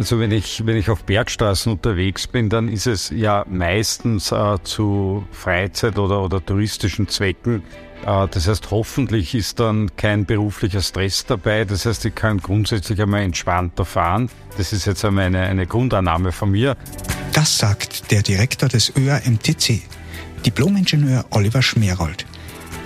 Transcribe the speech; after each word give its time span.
Also 0.00 0.18
wenn 0.18 0.32
ich, 0.32 0.64
wenn 0.64 0.78
ich 0.78 0.88
auf 0.88 1.04
Bergstraßen 1.04 1.70
unterwegs 1.70 2.26
bin, 2.26 2.48
dann 2.48 2.68
ist 2.68 2.86
es 2.86 3.10
ja 3.10 3.44
meistens 3.46 4.32
äh, 4.32 4.56
zu 4.62 5.26
Freizeit- 5.30 5.98
oder, 5.98 6.22
oder 6.22 6.42
touristischen 6.42 7.06
Zwecken. 7.06 7.62
Äh, 8.06 8.26
das 8.28 8.48
heißt, 8.48 8.70
hoffentlich 8.70 9.34
ist 9.34 9.60
dann 9.60 9.94
kein 9.96 10.24
beruflicher 10.24 10.80
Stress 10.80 11.26
dabei. 11.26 11.66
Das 11.66 11.84
heißt, 11.84 12.06
ich 12.06 12.14
kann 12.14 12.38
grundsätzlich 12.38 13.02
einmal 13.02 13.20
entspannter 13.20 13.84
fahren. 13.84 14.30
Das 14.56 14.72
ist 14.72 14.86
jetzt 14.86 15.04
einmal 15.04 15.26
eine, 15.26 15.42
eine 15.42 15.66
Grundannahme 15.66 16.32
von 16.32 16.50
mir. 16.50 16.78
Das 17.34 17.58
sagt 17.58 18.10
der 18.10 18.22
Direktor 18.22 18.70
des 18.70 18.94
ÖAMTC, 18.96 19.82
Diplomingenieur 20.46 21.26
Oliver 21.28 21.60
Schmerold. 21.60 22.24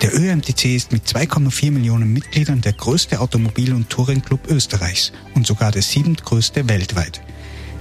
Der 0.04 0.14
ÖMTC 0.14 0.66
ist 0.66 0.92
mit 0.92 1.06
2,4 1.06 1.70
Millionen 1.70 2.12
Mitgliedern 2.12 2.60
der 2.60 2.74
größte 2.74 3.20
Automobil- 3.22 3.72
und 3.72 3.88
Touringclub 3.88 4.50
Österreichs 4.50 5.12
und 5.34 5.46
sogar 5.46 5.72
der 5.72 5.80
siebentgrößte 5.80 6.68
weltweit. 6.68 7.22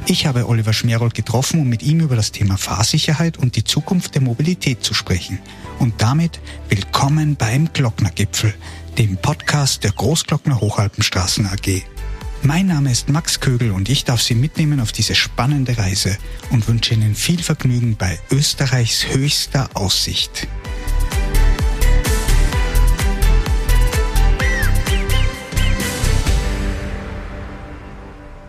Ich 0.06 0.26
habe 0.26 0.48
Oliver 0.48 0.72
Schmerold 0.72 1.16
getroffen, 1.16 1.60
um 1.60 1.68
mit 1.68 1.84
ihm 1.84 2.00
über 2.00 2.16
das 2.16 2.32
Thema 2.32 2.56
Fahrsicherheit 2.56 3.38
und 3.38 3.58
die 3.58 3.66
Zukunft 3.66 4.16
der 4.16 4.22
Mobilität 4.22 4.86
zu 4.86 4.94
sprechen. 4.94 5.40
Und 5.80 6.02
damit 6.02 6.40
willkommen 6.70 7.36
beim 7.36 7.74
Glocknergipfel, 7.74 8.54
dem 8.98 9.18
Podcast 9.18 9.84
der 9.84 9.92
Großglockner 9.92 10.62
Hochalpenstraßen 10.62 11.48
AG. 11.48 11.82
Mein 12.42 12.68
Name 12.68 12.90
ist 12.94 13.10
Max 13.10 13.42
Kögel 13.42 13.72
und 13.72 13.90
ich 13.90 14.06
darf 14.06 14.22
Sie 14.22 14.36
mitnehmen 14.36 14.80
auf 14.80 14.94
diese 14.94 15.14
spannende 15.14 15.78
Reise 15.78 16.18
und 16.52 16.70
wünsche 16.70 16.94
Ihnen 16.94 17.16
viel 17.16 17.44
Vergnügen 17.44 17.98
bei 17.98 18.18
Österreichs 18.32 19.08
höchster 19.14 19.70
Aussicht. 19.74 20.48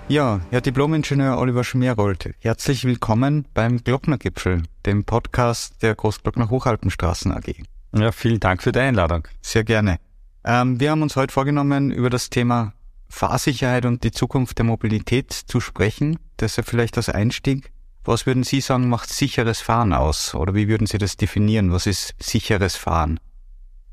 Ja, 0.07 0.43
Herr 0.51 0.61
Diplomingenieur 0.61 1.39
Oliver 1.39 1.65
Schmerold, 1.65 2.35
herzlich 2.41 2.85
willkommen 2.85 3.47
beim 3.55 3.83
Glocknergipfel, 3.83 4.65
dem 4.85 5.05
Podcast 5.05 5.83
der 5.83 5.95
Großglockner 5.95 6.51
Hochalpenstraßen 6.51 7.33
AG. 7.33 7.63
Ja, 7.97 8.13
vielen 8.13 8.39
Dank 8.39 8.63
für 8.63 8.71
die 8.71 8.81
Einladung. 8.81 9.27
Sehr 9.41 9.65
gerne. 9.65 9.97
Ähm, 10.45 10.79
wir 10.79 10.91
haben 10.91 11.01
uns 11.01 11.17
heute 11.17 11.33
vorgenommen, 11.33 11.91
über 11.91 12.11
das 12.11 12.29
Thema 12.29 12.75
Fahrsicherheit 13.09 13.87
und 13.87 14.05
die 14.05 14.13
Zukunft 14.13 14.59
der 14.59 14.67
Mobilität 14.67 15.33
zu 15.33 15.59
sprechen. 15.61 16.19
Deshalb 16.39 16.69
vielleicht 16.69 16.99
als 16.99 17.09
Einstieg. 17.09 17.73
Was 18.05 18.27
würden 18.27 18.43
Sie 18.43 18.61
sagen, 18.61 18.91
macht 18.91 19.09
sicheres 19.09 19.63
Fahren 19.63 19.95
aus? 19.95 20.35
Oder 20.35 20.55
wie 20.55 20.69
würden 20.69 20.87
Sie 20.87 20.99
das 20.99 21.17
definieren? 21.17 21.73
Was 21.73 21.87
ist 21.87 22.15
sicheres 22.19 22.77
Fahren? 22.77 23.21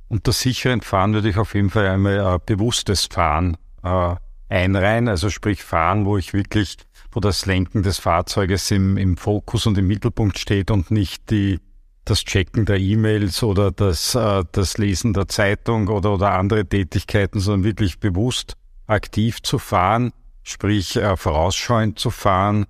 Unter 0.10 0.34
sicheren 0.34 0.82
Fahren 0.82 1.14
würde 1.14 1.30
ich 1.30 1.38
auf 1.38 1.56
jeden 1.56 1.70
Fall 1.70 1.88
einmal 1.88 2.36
äh, 2.36 2.40
bewusstes 2.46 3.06
Fahren 3.06 3.56
äh, 3.82 4.16
einreihen, 4.52 5.08
also 5.08 5.30
sprich 5.30 5.64
fahren, 5.64 6.06
wo 6.06 6.18
ich 6.18 6.34
wirklich, 6.34 6.78
wo 7.12 7.20
das 7.20 7.46
Lenken 7.46 7.84
des 7.84 7.98
Fahrzeuges 7.98 8.70
im, 8.72 8.98
im 8.98 9.18
Fokus 9.18 9.66
und 9.66 9.78
im 9.78 9.88
Mittelpunkt 9.88 10.38
steht 10.38 10.70
und 10.70 10.92
nicht 10.92 11.32
die, 11.32 11.60
das 12.06 12.24
Checken 12.26 12.66
der 12.66 12.78
E-Mails 12.78 13.44
oder 13.44 13.72
das, 13.72 14.14
äh, 14.16 14.44
das 14.52 14.78
Lesen 14.78 15.14
der 15.14 15.28
Zeitung 15.28 15.88
oder, 15.88 16.14
oder 16.14 16.34
andere 16.34 16.66
Tätigkeiten, 16.66 17.40
sondern 17.40 17.64
wirklich 17.64 18.00
bewusst 18.00 18.58
aktiv 18.88 19.42
zu 19.42 19.58
fahren, 19.58 20.12
sprich 20.44 20.98
äh, 20.98 21.16
vorausschauend 21.16 21.98
zu 21.98 22.10
fahren, 22.10 22.66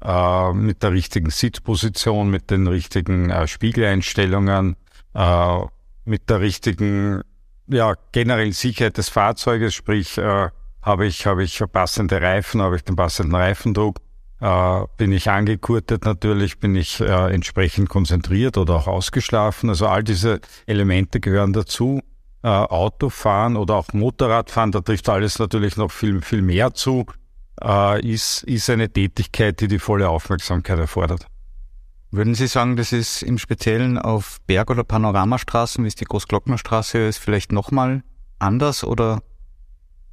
äh, 0.00 0.52
mit 0.52 0.82
der 0.82 0.92
richtigen 0.92 1.30
Sitzposition, 1.30 2.30
mit 2.30 2.50
den 2.50 2.68
richtigen 2.68 3.30
äh, 3.30 3.48
Spiegeleinstellungen, 3.48 4.76
äh, 5.14 5.58
mit 6.04 6.30
der 6.30 6.40
richtigen, 6.40 7.22
ja, 7.66 7.94
generell 8.12 8.52
Sicherheit 8.52 8.98
des 8.98 9.08
Fahrzeuges, 9.08 9.74
sprich, 9.74 10.18
äh, 10.18 10.50
habe 10.84 11.06
ich, 11.06 11.26
habe 11.26 11.42
ich 11.42 11.62
passende 11.72 12.20
Reifen, 12.20 12.60
habe 12.60 12.76
ich 12.76 12.84
den 12.84 12.96
passenden 12.96 13.34
Reifendruck, 13.34 13.98
äh, 14.40 14.80
bin 14.96 15.12
ich 15.12 15.30
angegurtet 15.30 16.04
natürlich, 16.04 16.58
bin 16.58 16.76
ich 16.76 17.00
äh, 17.00 17.32
entsprechend 17.32 17.88
konzentriert 17.88 18.58
oder 18.58 18.74
auch 18.74 18.86
ausgeschlafen. 18.86 19.70
Also 19.70 19.86
all 19.86 20.04
diese 20.04 20.40
Elemente 20.66 21.20
gehören 21.20 21.52
dazu. 21.52 22.00
Äh, 22.42 22.48
Autofahren 22.48 23.56
oder 23.56 23.76
auch 23.76 23.94
Motorradfahren, 23.94 24.70
da 24.70 24.82
trifft 24.82 25.08
alles 25.08 25.38
natürlich 25.38 25.78
noch 25.78 25.90
viel, 25.90 26.20
viel 26.20 26.42
mehr 26.42 26.74
zu, 26.74 27.06
äh, 27.62 28.06
ist, 28.06 28.42
ist 28.42 28.68
eine 28.68 28.92
Tätigkeit, 28.92 29.62
die 29.62 29.68
die 29.68 29.78
volle 29.78 30.10
Aufmerksamkeit 30.10 30.78
erfordert. 30.78 31.26
Würden 32.10 32.34
Sie 32.34 32.46
sagen, 32.46 32.76
das 32.76 32.92
ist 32.92 33.22
im 33.22 33.38
Speziellen 33.38 33.96
auf 33.96 34.42
Berg- 34.46 34.70
oder 34.70 34.84
Panoramastraßen, 34.84 35.82
wie 35.82 35.88
es 35.88 35.94
die 35.94 36.04
Großglocknerstraße 36.04 36.98
ist, 36.98 37.16
vielleicht 37.16 37.50
nochmal 37.50 38.02
anders 38.38 38.84
oder 38.84 39.22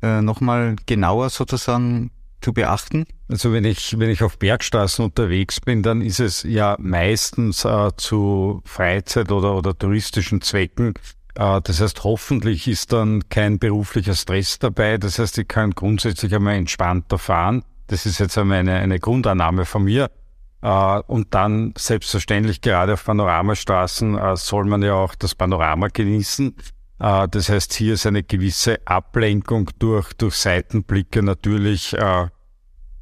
äh, 0.01 0.21
nochmal 0.21 0.75
genauer 0.85 1.29
sozusagen 1.29 2.11
zu 2.41 2.53
beachten? 2.53 3.05
Also 3.29 3.53
wenn 3.53 3.65
ich, 3.65 3.97
wenn 3.99 4.09
ich 4.09 4.23
auf 4.23 4.37
Bergstraßen 4.37 5.05
unterwegs 5.05 5.61
bin, 5.61 5.83
dann 5.83 6.01
ist 6.01 6.19
es 6.19 6.43
ja 6.43 6.75
meistens 6.79 7.63
äh, 7.65 7.91
zu 7.97 8.61
Freizeit- 8.65 9.31
oder, 9.31 9.55
oder 9.55 9.77
touristischen 9.77 10.41
Zwecken. 10.41 10.93
Äh, 11.35 11.61
das 11.61 11.81
heißt, 11.81 12.03
hoffentlich 12.03 12.67
ist 12.67 12.91
dann 12.91 13.29
kein 13.29 13.59
beruflicher 13.59 14.15
Stress 14.15 14.59
dabei. 14.59 14.97
Das 14.97 15.19
heißt, 15.19 15.37
ich 15.37 15.47
kann 15.47 15.71
grundsätzlich 15.71 16.33
einmal 16.35 16.55
entspannter 16.55 17.17
fahren. 17.17 17.63
Das 17.87 18.05
ist 18.05 18.19
jetzt 18.19 18.37
einmal 18.37 18.59
eine, 18.59 18.75
eine 18.75 18.99
Grundannahme 18.99 19.65
von 19.65 19.83
mir. 19.83 20.09
Uh, 20.63 21.01
und 21.07 21.33
dann 21.33 21.73
selbstverständlich 21.75 22.61
gerade 22.61 22.93
auf 22.93 23.05
Panoramastraßen 23.05 24.13
uh, 24.13 24.35
soll 24.35 24.65
man 24.65 24.83
ja 24.83 24.93
auch 24.93 25.15
das 25.15 25.33
Panorama 25.33 25.87
genießen. 25.87 26.55
Uh, 27.01 27.25
das 27.25 27.49
heißt, 27.49 27.73
hier 27.73 27.95
ist 27.95 28.05
eine 28.05 28.21
gewisse 28.21 28.79
Ablenkung 28.85 29.71
durch, 29.79 30.13
durch 30.13 30.35
Seitenblicke 30.35 31.23
natürlich 31.23 31.95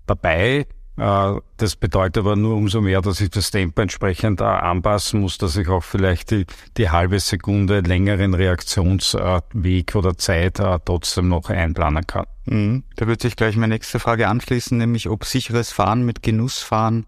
dabei. 0.06 0.68
Das 0.96 1.76
bedeutet 1.78 2.18
aber 2.18 2.36
nur 2.36 2.56
umso 2.56 2.82
mehr, 2.82 3.02
dass 3.02 3.22
ich 3.22 3.30
das 3.30 3.52
Tempo 3.52 3.82
entsprechend 3.82 4.42
anpassen 4.42 5.22
muss, 5.22 5.38
dass 5.38 5.56
ich 5.56 5.70
auch 5.70 5.84
vielleicht 5.84 6.32
die, 6.32 6.46
die 6.76 6.90
halbe 6.90 7.22
Sekunde 7.22 7.80
längeren 7.80 8.34
Reaktionsweg 8.34 9.96
oder 9.96 10.18
Zeit 10.18 10.62
trotzdem 10.84 11.30
noch 11.30 11.50
einplanen 11.50 12.06
kann. 12.06 12.26
Mhm. 12.46 12.84
Da 12.98 13.08
wird 13.08 13.22
sich 13.22 13.38
gleich 13.38 13.56
meine 13.56 13.76
nächste 13.76 14.00
Frage 14.00 14.28
anschließen, 14.28 14.78
nämlich 14.78 15.08
ob 15.08 15.24
sicheres 15.24 15.72
Fahren 15.72 16.04
mit 16.06 16.22
Genussfahren 16.22 17.06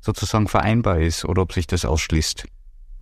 sozusagen 0.00 0.48
vereinbar 0.48 1.00
ist 1.00 1.24
oder 1.24 1.42
ob 1.42 1.54
sich 1.54 1.66
das 1.66 1.86
ausschließt? 1.86 2.46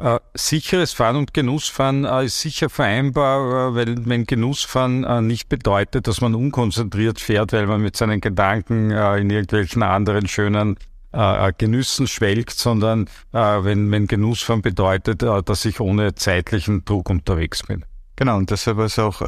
Äh, 0.01 0.19
sicheres 0.35 0.95
Fahren 0.95 1.17
und 1.17 1.35
Genussfahren 1.35 2.07
äh, 2.07 2.25
ist 2.25 2.41
sicher 2.41 2.71
vereinbar, 2.71 3.71
äh, 3.71 3.75
weil 3.75 4.07
wenn 4.07 4.25
Genussfahren 4.25 5.05
äh, 5.05 5.21
nicht 5.21 5.51
bedeutet, 5.51 6.07
dass 6.07 6.23
man 6.23 6.35
unkonzentriert 6.35 7.21
fährt, 7.21 7.53
weil 7.53 7.67
man 7.67 7.83
mit 7.83 7.97
seinen 7.97 8.23
Gedanken 8.23 8.91
äh, 8.93 9.19
in 9.19 9.29
irgendwelchen 9.29 9.83
anderen 9.83 10.27
schönen 10.27 10.79
äh, 11.13 11.53
Genüssen 11.59 12.07
schwelgt, 12.07 12.53
sondern 12.53 13.11
wenn, 13.33 13.91
wenn 13.91 14.07
Genussfahren 14.07 14.63
bedeutet, 14.63 15.23
dass 15.23 15.65
ich 15.65 15.81
ohne 15.81 16.15
zeitlichen 16.15 16.85
Druck 16.85 17.11
unterwegs 17.11 17.65
bin. 17.65 17.85
Genau, 18.15 18.37
und 18.37 18.51
deshalb 18.51 18.79
ist 18.79 18.99
auch 19.01 19.21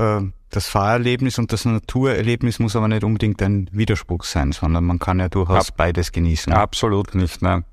das 0.51 0.69
Fahrerlebnis 0.69 1.39
und 1.39 1.53
das 1.53 1.65
Naturerlebnis 1.65 2.61
muss 2.61 2.77
aber 2.77 2.87
nicht 2.87 3.03
unbedingt 3.03 3.43
ein 3.43 3.69
Widerspruch 3.73 4.23
sein, 4.23 4.53
sondern 4.53 4.85
man 4.85 5.01
kann 5.01 5.19
ja 5.19 5.29
durchaus 5.29 5.71
Ab 5.71 5.77
beides 5.77 6.13
genießen. 6.13 6.53
Absolut 6.53 7.17
nicht, 7.17 7.43
nein. 7.43 7.65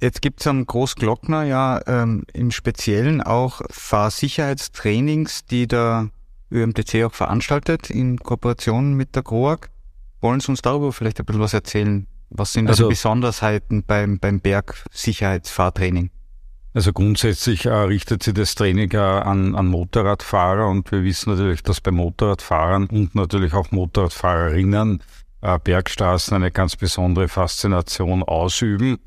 Jetzt 0.00 0.22
gibt's 0.22 0.46
am 0.46 0.66
Großglockner 0.66 1.44
ja 1.44 1.80
ähm, 1.86 2.24
im 2.32 2.50
Speziellen 2.50 3.22
auch 3.22 3.62
Fahrsicherheitstrainings, 3.70 5.46
die 5.46 5.66
der 5.66 6.10
ÖMTC 6.50 7.04
auch 7.04 7.14
veranstaltet 7.14 7.90
in 7.90 8.18
Kooperation 8.18 8.94
mit 8.94 9.14
der 9.14 9.22
GROAG. 9.22 9.68
Wollen 10.20 10.40
Sie 10.40 10.50
uns 10.50 10.62
darüber 10.62 10.92
vielleicht 10.92 11.20
ein 11.20 11.26
bisschen 11.26 11.42
was 11.42 11.54
erzählen? 11.54 12.06
Was 12.30 12.52
sind 12.52 12.68
also, 12.68 12.84
die 12.84 12.90
Besonderheiten 12.90 13.84
beim, 13.84 14.18
beim 14.18 14.40
Bergsicherheitsfahrtraining? 14.40 16.10
Also 16.74 16.92
grundsätzlich 16.92 17.66
äh, 17.66 17.72
richtet 17.72 18.24
sich 18.24 18.34
das 18.34 18.56
Training 18.56 18.90
äh, 18.90 18.96
an, 18.96 19.54
an 19.54 19.68
Motorradfahrer 19.68 20.68
und 20.68 20.90
wir 20.90 21.04
wissen 21.04 21.30
natürlich, 21.30 21.62
dass 21.62 21.80
bei 21.80 21.92
Motorradfahrern 21.92 22.86
und 22.86 23.14
natürlich 23.14 23.54
auch 23.54 23.70
Motorradfahrerinnen 23.70 25.00
äh, 25.42 25.58
Bergstraßen 25.62 26.34
eine 26.34 26.50
ganz 26.50 26.74
besondere 26.74 27.28
Faszination 27.28 28.24
ausüben, 28.24 28.98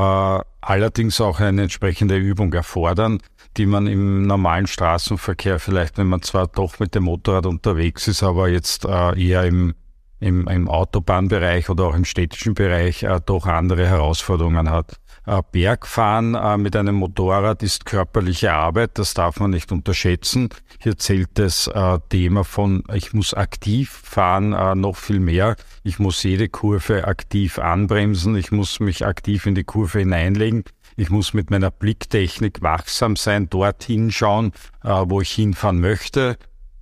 allerdings 0.00 1.20
auch 1.20 1.40
eine 1.40 1.62
entsprechende 1.62 2.16
Übung 2.16 2.52
erfordern, 2.52 3.20
die 3.56 3.66
man 3.66 3.86
im 3.86 4.26
normalen 4.26 4.66
Straßenverkehr 4.66 5.58
vielleicht, 5.58 5.98
wenn 5.98 6.08
man 6.08 6.22
zwar 6.22 6.46
doch 6.46 6.78
mit 6.78 6.94
dem 6.94 7.04
Motorrad 7.04 7.46
unterwegs 7.46 8.06
ist, 8.08 8.22
aber 8.22 8.48
jetzt 8.48 8.84
äh, 8.84 9.18
eher 9.18 9.44
im 9.44 9.74
im, 10.20 10.48
im 10.48 10.68
Autobahnbereich 10.68 11.68
oder 11.68 11.84
auch 11.84 11.94
im 11.94 12.04
städtischen 12.04 12.54
Bereich 12.54 13.02
äh, 13.02 13.20
doch 13.24 13.46
andere 13.46 13.86
Herausforderungen 13.86 14.70
hat. 14.70 14.98
Äh, 15.26 15.42
Bergfahren 15.50 16.36
äh, 16.36 16.56
mit 16.56 16.76
einem 16.76 16.94
Motorrad 16.94 17.64
ist 17.64 17.84
körperliche 17.84 18.52
Arbeit, 18.52 18.92
das 18.94 19.12
darf 19.12 19.40
man 19.40 19.50
nicht 19.50 19.72
unterschätzen. 19.72 20.50
Hier 20.80 20.96
zählt 20.98 21.30
das 21.34 21.66
äh, 21.66 21.98
Thema 22.08 22.44
von, 22.44 22.84
ich 22.94 23.12
muss 23.12 23.34
aktiv 23.34 23.90
fahren, 23.90 24.50
noch 24.80 24.96
viel 24.96 25.18
mehr. 25.18 25.56
Ich 25.82 25.98
muss 25.98 26.22
jede 26.22 26.48
Kurve 26.48 27.08
aktiv 27.08 27.58
anbremsen, 27.58 28.36
ich 28.36 28.52
muss 28.52 28.78
mich 28.78 29.04
aktiv 29.04 29.46
in 29.46 29.56
die 29.56 29.64
Kurve 29.64 29.98
hineinlegen. 29.98 30.62
Ich 30.96 31.10
muss 31.10 31.34
mit 31.34 31.50
meiner 31.50 31.70
Blicktechnik 31.70 32.62
wachsam 32.62 33.16
sein, 33.16 33.50
dorthin 33.50 34.10
schauen, 34.10 34.52
wo 34.82 35.20
ich 35.20 35.32
hinfahren 35.32 35.80
möchte. 35.80 36.36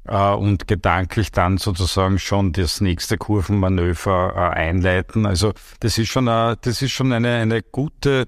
Äh, 0.07 0.33
und 0.33 0.69
gedanklich 0.69 1.33
dann 1.33 1.57
sozusagen 1.57 2.19
schon 2.19 2.53
das 2.53 2.81
nächste 2.81 3.17
Kurvenmanöver 3.17 4.35
äh, 4.35 4.39
einleiten. 4.59 5.25
Also 5.25 5.53
das 5.81 5.97
ist 5.97 6.09
schon, 6.09 6.29
äh, 6.29 6.57
das 6.61 6.83
ist 6.83 6.93
schon 6.93 7.13
eine, 7.13 7.37
eine 7.37 7.63
gute 7.63 8.27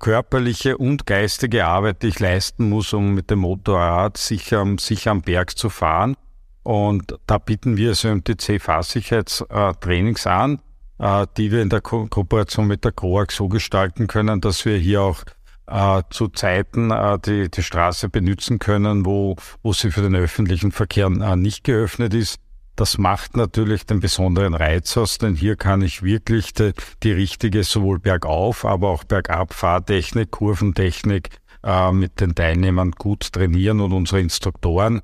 körperliche 0.00 0.76
und 0.78 1.06
geistige 1.06 1.66
Arbeit, 1.66 2.02
die 2.02 2.08
ich 2.08 2.20
leisten 2.20 2.68
muss, 2.68 2.92
um 2.92 3.14
mit 3.14 3.30
dem 3.30 3.40
Motorrad 3.40 4.16
sicher, 4.16 4.64
sicher 4.78 5.12
am 5.12 5.22
Berg 5.22 5.56
zu 5.56 5.68
fahren. 5.68 6.16
Und 6.64 7.18
da 7.26 7.38
bieten 7.38 7.76
wir 7.76 7.94
so 7.94 8.12
MTC 8.12 8.60
Fahrsicherheitstrainings 8.60 10.26
an, 10.26 10.60
die 11.36 11.52
wir 11.52 11.62
in 11.62 11.68
der 11.68 11.82
Ko 11.82 12.06
Kooperation 12.06 12.66
mit 12.66 12.84
der 12.84 12.90
COAG 12.90 13.30
so 13.30 13.48
gestalten 13.48 14.08
können, 14.08 14.40
dass 14.40 14.64
wir 14.64 14.76
hier 14.76 15.02
auch 15.02 15.22
äh, 15.66 16.02
zu 16.10 16.28
Zeiten 16.28 16.90
äh, 16.90 17.18
die, 17.18 17.50
die 17.50 17.62
Straße 17.62 18.08
benutzen 18.08 18.58
können, 18.58 19.06
wo, 19.06 19.36
wo 19.62 19.72
sie 19.72 19.90
für 19.90 20.02
den 20.02 20.16
öffentlichen 20.16 20.72
Verkehr 20.72 21.06
äh, 21.06 21.36
nicht 21.36 21.64
geöffnet 21.64 22.14
ist. 22.14 22.38
Das 22.76 22.98
macht 22.98 23.36
natürlich 23.36 23.86
den 23.86 24.00
besonderen 24.00 24.54
Reiz 24.54 24.96
aus, 24.96 25.18
denn 25.18 25.36
hier 25.36 25.54
kann 25.54 25.80
ich 25.80 26.02
wirklich 26.02 26.54
die, 26.54 26.72
die 27.04 27.12
richtige 27.12 27.62
sowohl 27.62 28.00
bergauf, 28.00 28.64
aber 28.64 28.88
auch 28.88 29.04
bergab 29.04 29.54
Fahrtechnik, 29.54 30.32
Kurventechnik 30.32 31.30
äh, 31.62 31.92
mit 31.92 32.20
den 32.20 32.34
Teilnehmern 32.34 32.90
gut 32.90 33.32
trainieren 33.32 33.80
und 33.80 33.92
unsere 33.92 34.20
Instruktoren 34.20 35.02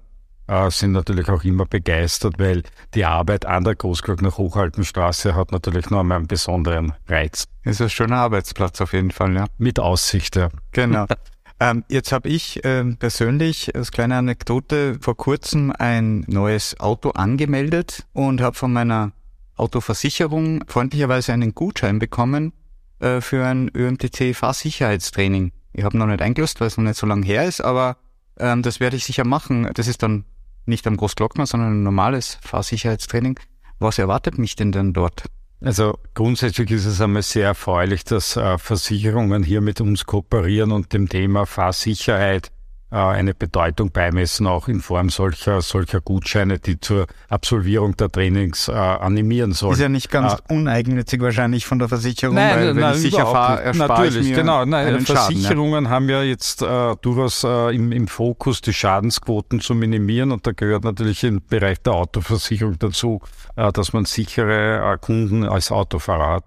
äh, 0.51 0.71
sind 0.71 0.93
natürlich 0.93 1.29
auch 1.29 1.45
immer 1.45 1.65
begeistert, 1.65 2.35
weil 2.39 2.63
die 2.95 3.05
Arbeit 3.05 3.47
an 3.47 3.65
der 3.65 3.77
Großglockner 3.77 4.37
Hochhaltenstraße 4.37 5.35
hat 5.35 5.53
natürlich 5.53 5.91
noch 5.91 6.01
einmal 6.01 6.19
einen 6.19 6.27
besonderen 6.27 6.93
Reiz. 7.09 7.45
Ist 7.65 7.81
ein 7.81 7.89
schöner 7.89 8.17
Arbeitsplatz 8.17 8.81
auf 8.81 8.93
jeden 8.93 9.13
Fall, 9.13 9.35
ja. 9.35 9.47
Mit 9.59 9.79
Aussicht, 9.79 10.37
ja. 10.37 10.49
Genau. 10.73 11.07
Ähm, 11.63 11.85
jetzt 11.91 12.11
habe 12.11 12.31
ich 12.31 12.61
ähm, 12.65 12.97
persönlich 12.97 13.77
als 13.77 13.93
kleine 13.93 14.17
Anekdote 14.17 14.97
vor 14.99 15.15
kurzem 15.15 15.75
ein 15.79 16.25
neues 16.27 16.81
Auto 16.81 17.11
angemeldet 17.11 18.07
und 18.15 18.41
habe 18.41 18.57
von 18.57 18.73
meiner 18.73 19.13
Autoversicherung 19.57 20.65
freundlicherweise 20.69 21.35
einen 21.35 21.55
Gutschein 21.55 21.99
bekommen 21.99 22.55
äh, 23.01 23.21
für 23.21 23.45
ein 23.45 23.71
ÖMTC 23.75 24.35
Fahrsicherheitstraining. 24.35 25.53
Ich 25.75 25.85
habe 25.85 25.99
noch 25.99 26.07
nicht 26.07 26.23
eingelöst, 26.23 26.63
weil 26.63 26.69
es 26.69 26.79
noch 26.79 26.85
nicht 26.85 26.97
so 26.97 27.07
lange 27.07 27.27
her 27.27 27.45
ist, 27.45 27.61
aber 27.61 27.99
ähm, 28.39 28.63
das 28.63 28.81
werde 28.81 28.97
ich 28.97 29.05
sicher 29.05 29.27
machen. 29.27 29.69
Das 29.75 29.87
ist 29.87 30.03
dann 30.03 30.25
nicht 30.71 30.87
am 30.87 30.97
Großglockner, 30.97 31.45
sondern 31.47 31.75
ein 31.75 31.83
normales 31.83 32.39
Fahrsicherheitstraining. 32.43 33.39
Was 33.79 33.99
erwartet 33.99 34.39
mich 34.39 34.57
denn 34.57 34.73
dann 34.73 34.95
dort? 34.95 35.25
Also 35.63 35.99
grundsätzlich 36.15 36.71
ist 36.71 36.87
es 36.87 37.01
einmal 37.03 37.23
sehr 37.23 37.49
erfreulich, 37.49 38.05
dass 38.05 38.37
äh, 38.37 38.57
Versicherungen 38.57 39.43
hier 39.43 39.61
mit 39.61 39.83
uns 39.83 40.07
kooperieren 40.07 40.73
und 40.73 40.95
dem 40.95 41.09
Thema 41.09 41.45
Fahrsicherheit 41.45 42.51
eine 42.97 43.35
Bedeutung 43.35 43.93
beimessen, 43.93 44.47
auch 44.47 44.69
in 44.69 44.81
Form 44.81 45.11
solcher, 45.11 45.61
solcher 45.63 46.01
Gutscheine, 46.01 46.59
die 46.59 46.81
zur 46.81 47.07
Absolvierung 47.29 47.97
der 47.97 48.11
Trainings 48.11 48.69
äh, 48.69 48.73
animieren 48.73 49.53
sollen. 49.53 49.75
Ist 49.75 49.81
ja 49.81 49.89
nicht 49.89 50.11
ganz 50.11 50.35
äh, 50.35 50.55
uneigennützig 50.55 51.21
wahrscheinlich 51.21 51.67
von 51.67 51.79
der 51.79 51.89
Versicherung, 51.89 52.35
nein, 52.35 52.57
weil 52.57 52.67
wenn 52.69 52.77
nein, 52.81 52.95
ich 52.95 53.01
sicher 53.01 53.27
fahre, 53.27 53.73
Natürlich, 53.77 54.35
genau. 54.35 54.65
Nein, 54.65 55.01
Versicherungen 55.01 55.85
Schaden, 55.85 55.85
ja. 55.85 55.91
haben 55.91 56.09
ja 56.09 56.23
jetzt 56.23 56.63
äh, 56.63 56.97
durchaus 57.01 57.45
äh, 57.45 57.75
im, 57.75 57.93
im 57.93 58.09
Fokus, 58.09 58.61
die 58.61 58.73
Schadensquoten 58.73 59.61
zu 59.61 59.75
minimieren 59.75 60.33
und 60.33 60.47
da 60.47 60.53
gehört 60.53 60.85
natürlich 60.85 61.25
im 61.25 61.43
Bereich 61.47 61.81
der 61.83 61.95
Autoversicherung 61.95 62.79
dazu, 62.79 63.21
äh, 63.57 63.73
dass 63.73 63.93
man 63.93 64.05
sichere 64.05 64.93
äh, 64.93 64.99
Kunden 64.99 65.45
als 65.45 65.71
Autofahrer 65.71 66.35
hat. 66.35 66.45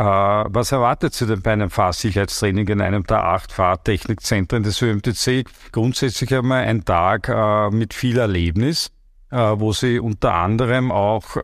Äh, 0.00 0.02
was 0.02 0.72
erwartet 0.72 1.12
Sie 1.12 1.26
denn 1.26 1.42
bei 1.42 1.52
einem 1.52 1.68
Fahrsicherheitstraining 1.68 2.66
in 2.68 2.80
einem 2.80 3.04
der 3.04 3.22
acht 3.22 3.52
Fahrtechnikzentren 3.52 4.62
des 4.62 4.80
ÖMTC? 4.80 5.44
Grundsätzlich 5.72 6.34
einmal 6.34 6.64
ein 6.64 6.86
Tag 6.86 7.28
äh, 7.28 7.68
mit 7.68 7.92
viel 7.92 8.16
Erlebnis, 8.16 8.92
äh, 9.30 9.36
wo 9.36 9.74
Sie 9.74 10.00
unter 10.00 10.32
anderem 10.32 10.90
auch 10.90 11.36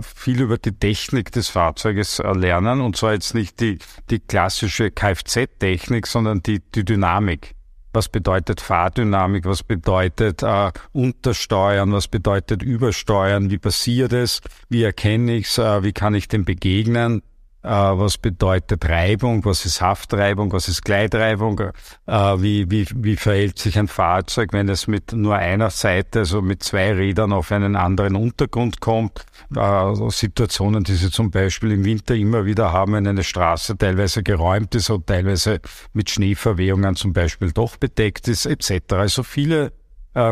viel 0.00 0.40
über 0.40 0.56
die 0.56 0.78
Technik 0.78 1.32
des 1.32 1.48
Fahrzeuges 1.48 2.18
lernen. 2.18 2.80
Und 2.80 2.96
zwar 2.96 3.14
jetzt 3.14 3.34
nicht 3.34 3.58
die, 3.58 3.80
die 4.08 4.20
klassische 4.20 4.92
Kfz-Technik, 4.92 6.06
sondern 6.06 6.44
die, 6.44 6.60
die 6.60 6.84
Dynamik. 6.84 7.56
Was 7.92 8.08
bedeutet 8.08 8.60
Fahrdynamik, 8.60 9.46
was 9.46 9.64
bedeutet 9.64 10.44
äh, 10.44 10.70
Untersteuern, 10.92 11.92
was 11.92 12.06
bedeutet 12.06 12.62
Übersteuern, 12.62 13.50
wie 13.50 13.58
passiert 13.58 14.12
es, 14.12 14.42
wie 14.68 14.84
erkenne 14.84 15.34
ich 15.34 15.48
es, 15.48 15.58
äh, 15.58 15.82
wie 15.82 15.92
kann 15.92 16.14
ich 16.14 16.28
dem 16.28 16.44
begegnen, 16.44 17.18
äh, 17.18 17.35
was 17.68 18.18
bedeutet 18.18 18.88
Reibung, 18.88 19.44
was 19.44 19.64
ist 19.64 19.80
Haftreibung, 19.80 20.52
was 20.52 20.68
ist 20.68 20.84
Gleitreibung, 20.84 21.60
äh, 22.06 22.12
wie, 22.12 22.70
wie, 22.70 22.86
wie 22.94 23.16
verhält 23.16 23.58
sich 23.58 23.78
ein 23.78 23.88
Fahrzeug, 23.88 24.52
wenn 24.52 24.68
es 24.68 24.86
mit 24.86 25.12
nur 25.12 25.36
einer 25.36 25.70
Seite, 25.70 26.20
also 26.20 26.42
mit 26.42 26.62
zwei 26.62 26.92
Rädern 26.92 27.32
auf 27.32 27.50
einen 27.52 27.76
anderen 27.76 28.16
Untergrund 28.16 28.80
kommt. 28.80 29.26
Äh, 29.54 29.94
Situationen, 30.10 30.84
die 30.84 30.94
Sie 30.94 31.10
zum 31.10 31.30
Beispiel 31.30 31.72
im 31.72 31.84
Winter 31.84 32.14
immer 32.14 32.44
wieder 32.44 32.72
haben, 32.72 32.92
wenn 32.92 33.06
eine 33.06 33.24
Straße 33.24 33.76
teilweise 33.76 34.22
geräumt 34.22 34.74
ist 34.74 34.90
und 34.90 35.06
teilweise 35.06 35.60
mit 35.92 36.10
Schneeverwehungen 36.10 36.94
zum 36.96 37.12
Beispiel 37.12 37.52
doch 37.52 37.76
bedeckt 37.76 38.28
ist, 38.28 38.46
etc. 38.46 38.94
Also 38.94 39.22
viele, 39.22 39.72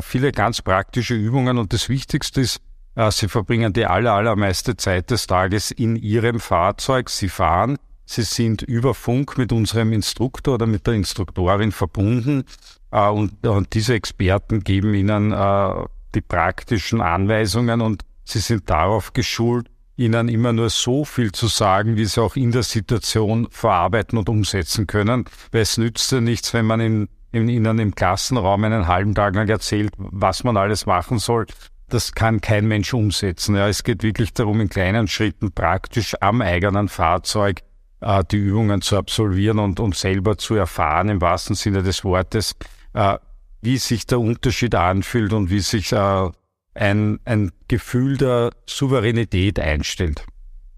viele 0.00 0.32
ganz 0.32 0.62
praktische 0.62 1.14
Übungen 1.14 1.58
und 1.58 1.74
das 1.74 1.90
Wichtigste 1.90 2.40
ist, 2.40 2.56
äh, 2.56 2.73
sie 3.10 3.28
verbringen 3.28 3.72
die 3.72 3.86
aller, 3.86 4.12
allermeiste 4.12 4.76
Zeit 4.76 5.10
des 5.10 5.26
Tages 5.26 5.70
in 5.72 5.96
Ihrem 5.96 6.38
Fahrzeug. 6.38 7.10
Sie 7.10 7.28
fahren. 7.28 7.76
Sie 8.06 8.22
sind 8.22 8.62
über 8.62 8.94
Funk 8.94 9.38
mit 9.38 9.50
unserem 9.50 9.92
Instruktor 9.92 10.54
oder 10.54 10.66
mit 10.66 10.86
der 10.86 10.94
Instruktorin 10.94 11.72
verbunden. 11.72 12.44
Äh, 12.90 13.08
und, 13.08 13.32
diese 13.72 13.94
Experten 13.94 14.60
geben 14.60 14.94
Ihnen 14.94 15.32
äh, 15.32 15.84
die 16.14 16.20
praktischen 16.20 17.00
Anweisungen 17.00 17.80
und 17.80 18.02
Sie 18.24 18.38
sind 18.38 18.70
darauf 18.70 19.12
geschult, 19.12 19.68
Ihnen 19.96 20.28
immer 20.28 20.52
nur 20.52 20.70
so 20.70 21.04
viel 21.04 21.32
zu 21.32 21.46
sagen, 21.46 21.96
wie 21.96 22.04
Sie 22.04 22.20
auch 22.20 22.36
in 22.36 22.52
der 22.52 22.62
Situation 22.62 23.48
verarbeiten 23.50 24.18
und 24.18 24.28
umsetzen 24.28 24.86
können. 24.86 25.24
Weil 25.50 25.62
es 25.62 25.78
nützt 25.78 26.12
ja 26.12 26.20
nichts, 26.20 26.52
wenn 26.54 26.66
man 26.66 26.80
in, 26.80 27.08
in 27.32 27.48
Ihnen 27.48 27.78
im 27.78 27.94
Klassenraum 27.94 28.64
einen 28.64 28.86
halben 28.86 29.14
Tag 29.14 29.34
lang 29.34 29.48
erzählt, 29.48 29.92
was 29.96 30.44
man 30.44 30.56
alles 30.56 30.86
machen 30.86 31.18
soll 31.18 31.46
das 31.94 32.12
kann 32.12 32.40
kein 32.40 32.66
Mensch 32.66 32.92
umsetzen. 32.92 33.54
Ja, 33.54 33.68
es 33.68 33.84
geht 33.84 34.02
wirklich 34.02 34.34
darum, 34.34 34.60
in 34.60 34.68
kleinen 34.68 35.06
Schritten 35.06 35.52
praktisch 35.52 36.16
am 36.20 36.42
eigenen 36.42 36.88
Fahrzeug 36.88 37.60
äh, 38.00 38.24
die 38.30 38.36
Übungen 38.36 38.82
zu 38.82 38.98
absolvieren 38.98 39.60
und, 39.60 39.78
und 39.78 39.94
selber 39.94 40.36
zu 40.36 40.56
erfahren, 40.56 41.08
im 41.08 41.20
wahrsten 41.20 41.54
Sinne 41.54 41.82
des 41.82 42.04
Wortes, 42.04 42.56
äh, 42.94 43.18
wie 43.62 43.78
sich 43.78 44.06
der 44.06 44.20
Unterschied 44.20 44.74
anfühlt 44.74 45.32
und 45.32 45.50
wie 45.50 45.60
sich 45.60 45.92
äh, 45.92 46.30
ein, 46.74 47.20
ein 47.24 47.52
Gefühl 47.68 48.16
der 48.16 48.50
Souveränität 48.66 49.60
einstellt. 49.60 50.26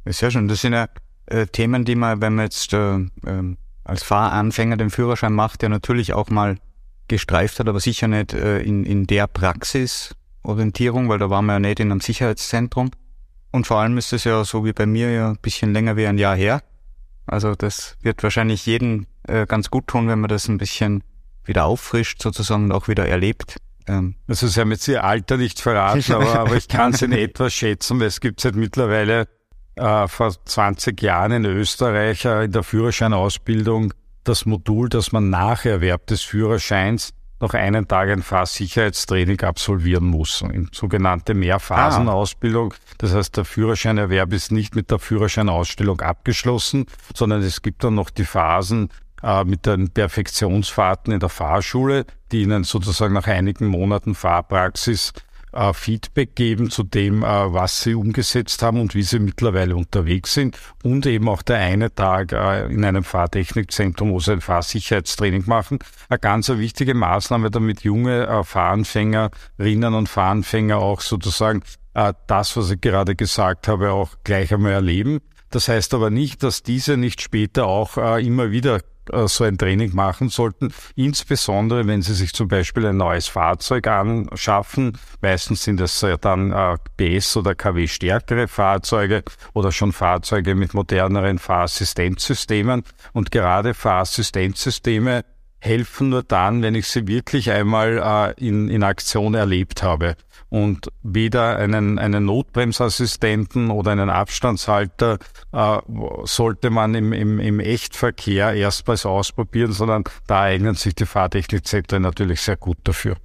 Sehr 0.04 0.30
schön. 0.30 0.48
Das 0.48 0.60
sind 0.60 0.74
ja 0.74 0.86
äh, 1.26 1.46
Themen, 1.46 1.86
die 1.86 1.94
man, 1.96 2.20
wenn 2.20 2.34
man 2.34 2.44
jetzt 2.44 2.72
äh, 2.74 2.96
äh, 2.98 3.56
als 3.84 4.02
Fahranfänger 4.02 4.76
den 4.76 4.90
Führerschein 4.90 5.32
macht, 5.32 5.62
ja 5.62 5.70
natürlich 5.70 6.12
auch 6.12 6.28
mal 6.28 6.58
gestreift 7.08 7.58
hat, 7.58 7.68
aber 7.68 7.80
sicher 7.80 8.06
nicht 8.06 8.34
äh, 8.34 8.60
in, 8.60 8.84
in 8.84 9.06
der 9.06 9.26
Praxis, 9.26 10.14
Orientierung, 10.46 11.08
weil 11.08 11.18
da 11.18 11.30
waren 11.30 11.46
wir 11.46 11.54
ja 11.54 11.58
nicht 11.58 11.80
in 11.80 11.90
einem 11.90 12.00
Sicherheitszentrum. 12.00 12.90
Und 13.52 13.66
vor 13.66 13.78
allem 13.78 13.96
ist 13.98 14.12
es 14.12 14.24
ja 14.24 14.44
so 14.44 14.64
wie 14.64 14.72
bei 14.72 14.86
mir 14.86 15.10
ja 15.10 15.30
ein 15.30 15.38
bisschen 15.40 15.72
länger 15.72 15.96
wie 15.96 16.06
ein 16.06 16.18
Jahr 16.18 16.36
her. 16.36 16.62
Also 17.26 17.54
das 17.54 17.96
wird 18.02 18.22
wahrscheinlich 18.22 18.66
jeden 18.66 19.06
äh, 19.26 19.46
ganz 19.46 19.70
gut 19.70 19.86
tun, 19.86 20.08
wenn 20.08 20.20
man 20.20 20.28
das 20.28 20.48
ein 20.48 20.58
bisschen 20.58 21.02
wieder 21.44 21.64
auffrischt 21.64 22.22
sozusagen 22.22 22.64
und 22.64 22.72
auch 22.72 22.88
wieder 22.88 23.06
erlebt. 23.06 23.56
Ähm. 23.86 24.16
Also 24.28 24.46
Sie 24.46 24.60
haben 24.60 24.70
jetzt 24.70 24.86
Ihr 24.88 25.04
Alter 25.04 25.36
nicht 25.36 25.60
verraten, 25.60 26.12
aber, 26.12 26.38
aber 26.38 26.56
ich 26.56 26.68
kann 26.68 26.92
es 26.92 27.02
in 27.02 27.12
etwas 27.12 27.52
schätzen, 27.52 28.00
weil 28.00 28.08
es 28.08 28.20
gibt 28.20 28.40
seit 28.40 28.54
mittlerweile 28.54 29.28
äh, 29.76 30.08
vor 30.08 30.34
20 30.44 31.00
Jahren 31.02 31.32
in 31.32 31.44
Österreich 31.44 32.24
äh, 32.24 32.44
in 32.44 32.52
der 32.52 32.62
Führerscheinausbildung 32.62 33.92
das 34.24 34.44
Modul, 34.44 34.88
dass 34.88 35.12
man 35.12 35.30
nach 35.30 35.64
Erwerb 35.64 36.06
des 36.06 36.22
Führerscheins 36.22 37.14
noch 37.40 37.54
einen 37.54 37.86
Tag 37.86 38.08
ein 38.08 38.22
Fahrsicherheitstraining 38.22 39.40
absolvieren 39.42 40.06
muss. 40.06 40.44
Sogenannte 40.72 41.34
Mehrphasenausbildung. 41.34 42.74
Das 42.98 43.14
heißt, 43.14 43.36
der 43.36 43.44
Führerscheinerwerb 43.44 44.32
ist 44.32 44.52
nicht 44.52 44.74
mit 44.74 44.90
der 44.90 44.98
Führerscheinausstellung 44.98 46.00
abgeschlossen, 46.00 46.86
sondern 47.14 47.42
es 47.42 47.62
gibt 47.62 47.84
dann 47.84 47.94
noch 47.94 48.10
die 48.10 48.24
Phasen 48.24 48.88
äh, 49.22 49.44
mit 49.44 49.66
den 49.66 49.90
Perfektionsfahrten 49.90 51.12
in 51.12 51.20
der 51.20 51.28
Fahrschule, 51.28 52.06
die 52.32 52.42
Ihnen 52.42 52.64
sozusagen 52.64 53.14
nach 53.14 53.26
einigen 53.26 53.66
Monaten 53.66 54.14
Fahrpraxis 54.14 55.12
äh, 55.56 55.72
Feedback 55.72 56.34
geben 56.36 56.70
zu 56.70 56.82
dem, 56.82 57.22
äh, 57.22 57.26
was 57.26 57.82
sie 57.82 57.94
umgesetzt 57.94 58.62
haben 58.62 58.80
und 58.80 58.94
wie 58.94 59.02
sie 59.02 59.18
mittlerweile 59.18 59.76
unterwegs 59.76 60.34
sind. 60.34 60.58
Und 60.82 61.06
eben 61.06 61.28
auch 61.28 61.42
der 61.42 61.58
eine 61.58 61.94
Tag 61.94 62.32
äh, 62.32 62.66
in 62.66 62.84
einem 62.84 63.04
Fahrtechnikzentrum, 63.04 64.12
wo 64.12 64.20
sie 64.20 64.32
ein 64.32 64.40
Fahrsicherheitstraining 64.40 65.44
machen. 65.46 65.78
Eine 66.08 66.18
ganz 66.18 66.48
wichtige 66.48 66.94
Maßnahme, 66.94 67.50
damit 67.50 67.82
junge 67.82 68.26
äh, 68.26 68.44
Fahranfängerinnen 68.44 69.94
und 69.94 70.08
Fahranfänger 70.08 70.78
auch 70.78 71.00
sozusagen 71.00 71.62
äh, 71.94 72.12
das, 72.26 72.56
was 72.56 72.70
ich 72.70 72.80
gerade 72.80 73.16
gesagt 73.16 73.68
habe, 73.68 73.92
auch 73.92 74.10
gleich 74.22 74.52
einmal 74.52 74.72
erleben. 74.72 75.20
Das 75.50 75.68
heißt 75.68 75.94
aber 75.94 76.10
nicht, 76.10 76.42
dass 76.42 76.62
diese 76.62 76.96
nicht 76.96 77.22
später 77.22 77.66
auch 77.66 77.96
äh, 77.96 78.26
immer 78.26 78.50
wieder 78.50 78.80
so 79.26 79.44
ein 79.44 79.58
Training 79.58 79.94
machen 79.94 80.28
sollten, 80.28 80.72
insbesondere 80.94 81.86
wenn 81.86 82.02
Sie 82.02 82.14
sich 82.14 82.32
zum 82.32 82.48
Beispiel 82.48 82.86
ein 82.86 82.96
neues 82.96 83.28
Fahrzeug 83.28 83.86
anschaffen. 83.86 84.98
Meistens 85.20 85.64
sind 85.64 85.80
es 85.80 86.04
dann 86.20 86.52
äh, 86.52 86.76
PS 86.96 87.36
oder 87.36 87.54
KW 87.54 87.86
stärkere 87.86 88.48
Fahrzeuge 88.48 89.22
oder 89.54 89.72
schon 89.72 89.92
Fahrzeuge 89.92 90.54
mit 90.54 90.74
moderneren 90.74 91.38
Fahrassistenzsystemen. 91.38 92.82
Und 93.12 93.30
gerade 93.30 93.74
Fahrassistenzsysteme 93.74 95.24
helfen 95.58 96.10
nur 96.10 96.22
dann, 96.22 96.62
wenn 96.62 96.74
ich 96.74 96.86
sie 96.86 97.06
wirklich 97.06 97.50
einmal 97.50 98.34
äh, 98.38 98.46
in, 98.46 98.68
in 98.68 98.82
Aktion 98.82 99.34
erlebt 99.34 99.82
habe 99.82 100.16
und 100.56 100.90
weder 101.02 101.58
einen, 101.58 101.98
einen 101.98 102.24
Notbremsassistenten 102.24 103.70
oder 103.70 103.90
einen 103.90 104.08
Abstandshalter 104.08 105.18
äh, 105.52 105.78
sollte 106.24 106.70
man 106.70 106.94
im, 106.94 107.12
im, 107.12 107.38
im 107.40 107.60
Echtverkehr 107.60 108.54
erstmals 108.54 109.04
ausprobieren, 109.04 109.72
sondern 109.72 110.04
da 110.26 110.42
eignen 110.42 110.74
sich 110.74 110.94
die 110.94 111.04
Fahrtechnikzentren 111.04 112.00
natürlich 112.00 112.40
sehr 112.40 112.56
gut 112.56 112.78
dafür. 112.84 113.16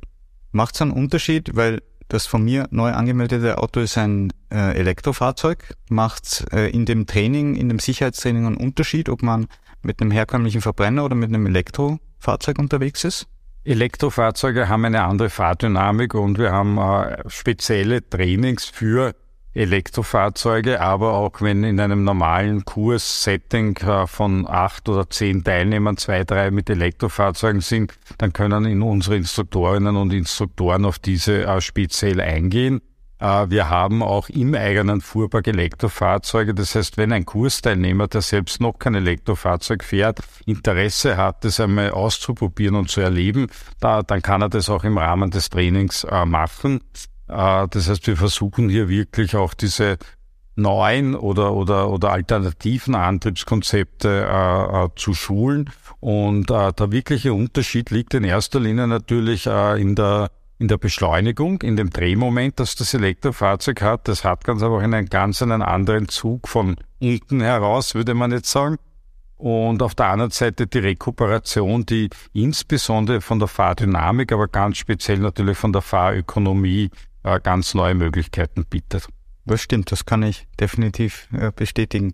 Macht 0.51 0.75
es 0.75 0.81
einen 0.81 0.91
Unterschied, 0.91 1.55
weil 1.55 1.81
das 2.09 2.25
von 2.25 2.43
mir 2.43 2.67
neu 2.69 2.91
angemeldete 2.91 3.59
Auto 3.59 3.79
ist 3.79 3.97
ein 3.97 4.33
äh, 4.51 4.77
Elektrofahrzeug. 4.77 5.75
Macht 5.89 6.45
äh, 6.51 6.69
in 6.69 6.85
dem 6.85 7.05
Training, 7.05 7.55
in 7.55 7.69
dem 7.69 7.79
Sicherheitstraining 7.79 8.45
einen 8.45 8.57
Unterschied, 8.57 9.07
ob 9.07 9.23
man 9.23 9.47
mit 9.83 10.01
einem 10.01 10.11
herkömmlichen 10.11 10.59
Verbrenner 10.59 11.05
oder 11.05 11.15
mit 11.15 11.29
einem 11.29 11.45
Elektrofahrzeug 11.45 12.59
unterwegs 12.59 13.05
ist? 13.05 13.27
Elektrofahrzeuge 13.63 14.69
haben 14.69 14.85
eine 14.85 15.03
andere 15.03 15.29
Fahrdynamik 15.29 16.15
und 16.15 16.39
wir 16.39 16.51
haben 16.51 16.79
äh, 16.79 17.29
spezielle 17.29 18.07
Trainings 18.07 18.65
für 18.65 19.13
Elektrofahrzeuge, 19.53 20.81
aber 20.81 21.13
auch 21.13 21.41
wenn 21.41 21.63
in 21.63 21.79
einem 21.79 22.03
normalen 22.03 22.65
Kurssetting 22.65 23.77
äh, 23.77 24.07
von 24.07 24.47
acht 24.47 24.89
oder 24.89 25.09
zehn 25.09 25.43
Teilnehmern 25.43 25.97
zwei, 25.97 26.23
drei 26.23 26.49
mit 26.49 26.71
Elektrofahrzeugen 26.71 27.61
sind, 27.61 27.93
dann 28.17 28.33
können 28.33 28.65
in 28.65 28.81
unsere 28.81 29.17
Instruktorinnen 29.17 29.95
und 29.95 30.11
Instruktoren 30.11 30.85
auf 30.85 30.97
diese 30.97 31.43
äh, 31.45 31.61
speziell 31.61 32.19
eingehen. 32.19 32.81
Äh, 33.21 33.49
wir 33.49 33.69
haben 33.69 34.01
auch 34.01 34.29
im 34.29 34.55
eigenen 34.55 34.99
Fuhrpark 34.99 35.47
Elektrofahrzeuge. 35.47 36.53
Das 36.53 36.75
heißt, 36.75 36.97
wenn 36.97 37.13
ein 37.13 37.25
Kursteilnehmer, 37.25 38.07
der 38.07 38.21
selbst 38.21 38.59
noch 38.59 38.79
kein 38.79 38.95
Elektrofahrzeug 38.95 39.83
fährt, 39.83 40.19
Interesse 40.45 41.17
hat, 41.17 41.45
das 41.45 41.59
einmal 41.59 41.91
auszuprobieren 41.91 42.75
und 42.75 42.89
zu 42.89 43.01
erleben, 43.01 43.47
da, 43.79 44.01
dann 44.01 44.21
kann 44.21 44.41
er 44.41 44.49
das 44.49 44.69
auch 44.69 44.83
im 44.83 44.97
Rahmen 44.97 45.29
des 45.29 45.49
Trainings 45.49 46.03
äh, 46.03 46.25
machen. 46.25 46.81
Äh, 47.27 47.67
das 47.69 47.87
heißt, 47.87 48.07
wir 48.07 48.17
versuchen 48.17 48.69
hier 48.69 48.89
wirklich 48.89 49.35
auch 49.35 49.53
diese 49.53 49.97
neuen 50.55 51.15
oder, 51.15 51.53
oder, 51.53 51.89
oder 51.89 52.11
alternativen 52.11 52.95
Antriebskonzepte 52.95 54.27
äh, 54.29 54.85
äh, 54.85 54.89
zu 54.95 55.13
schulen. 55.13 55.69
Und 55.99 56.49
äh, 56.49 56.73
der 56.73 56.91
wirkliche 56.91 57.33
Unterschied 57.33 57.91
liegt 57.91 58.15
in 58.15 58.23
erster 58.23 58.59
Linie 58.59 58.87
natürlich 58.87 59.45
äh, 59.45 59.79
in 59.79 59.95
der 59.95 60.29
in 60.61 60.67
der 60.67 60.77
Beschleunigung, 60.77 61.59
in 61.63 61.75
dem 61.75 61.89
Drehmoment, 61.89 62.59
das 62.59 62.75
das 62.75 62.93
Elektrofahrzeug 62.93 63.81
hat. 63.81 64.07
Das 64.07 64.23
hat 64.23 64.43
ganz 64.43 64.61
einfach 64.61 64.81
einen 64.81 65.07
ganz 65.07 65.41
einen 65.41 65.63
anderen 65.63 66.07
Zug 66.07 66.47
von 66.47 66.75
unten 66.99 67.41
heraus, 67.41 67.95
würde 67.95 68.13
man 68.13 68.31
jetzt 68.31 68.51
sagen. 68.51 68.77
Und 69.37 69.81
auf 69.81 69.95
der 69.95 70.05
anderen 70.09 70.29
Seite 70.29 70.67
die 70.67 70.77
Rekuperation, 70.77 71.87
die 71.87 72.11
insbesondere 72.33 73.21
von 73.21 73.39
der 73.39 73.47
Fahrdynamik, 73.47 74.31
aber 74.31 74.47
ganz 74.47 74.77
speziell 74.77 75.17
natürlich 75.17 75.57
von 75.57 75.73
der 75.73 75.81
Fahrökonomie 75.81 76.91
äh, 77.23 77.39
ganz 77.39 77.73
neue 77.73 77.95
Möglichkeiten 77.95 78.65
bietet. 78.65 79.07
Das 79.45 79.61
stimmt, 79.61 79.91
das 79.91 80.05
kann 80.05 80.21
ich 80.21 80.47
definitiv 80.59 81.27
äh, 81.33 81.51
bestätigen. 81.51 82.13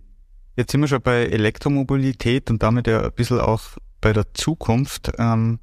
Jetzt 0.56 0.72
sind 0.72 0.80
wir 0.80 0.88
schon 0.88 1.02
bei 1.02 1.26
Elektromobilität 1.26 2.50
und 2.50 2.62
damit 2.62 2.86
ja 2.86 3.04
ein 3.04 3.12
bisschen 3.12 3.40
auch 3.40 3.60
bei 4.00 4.14
der 4.14 4.32
Zukunft. 4.32 5.12
Ähm, 5.18 5.58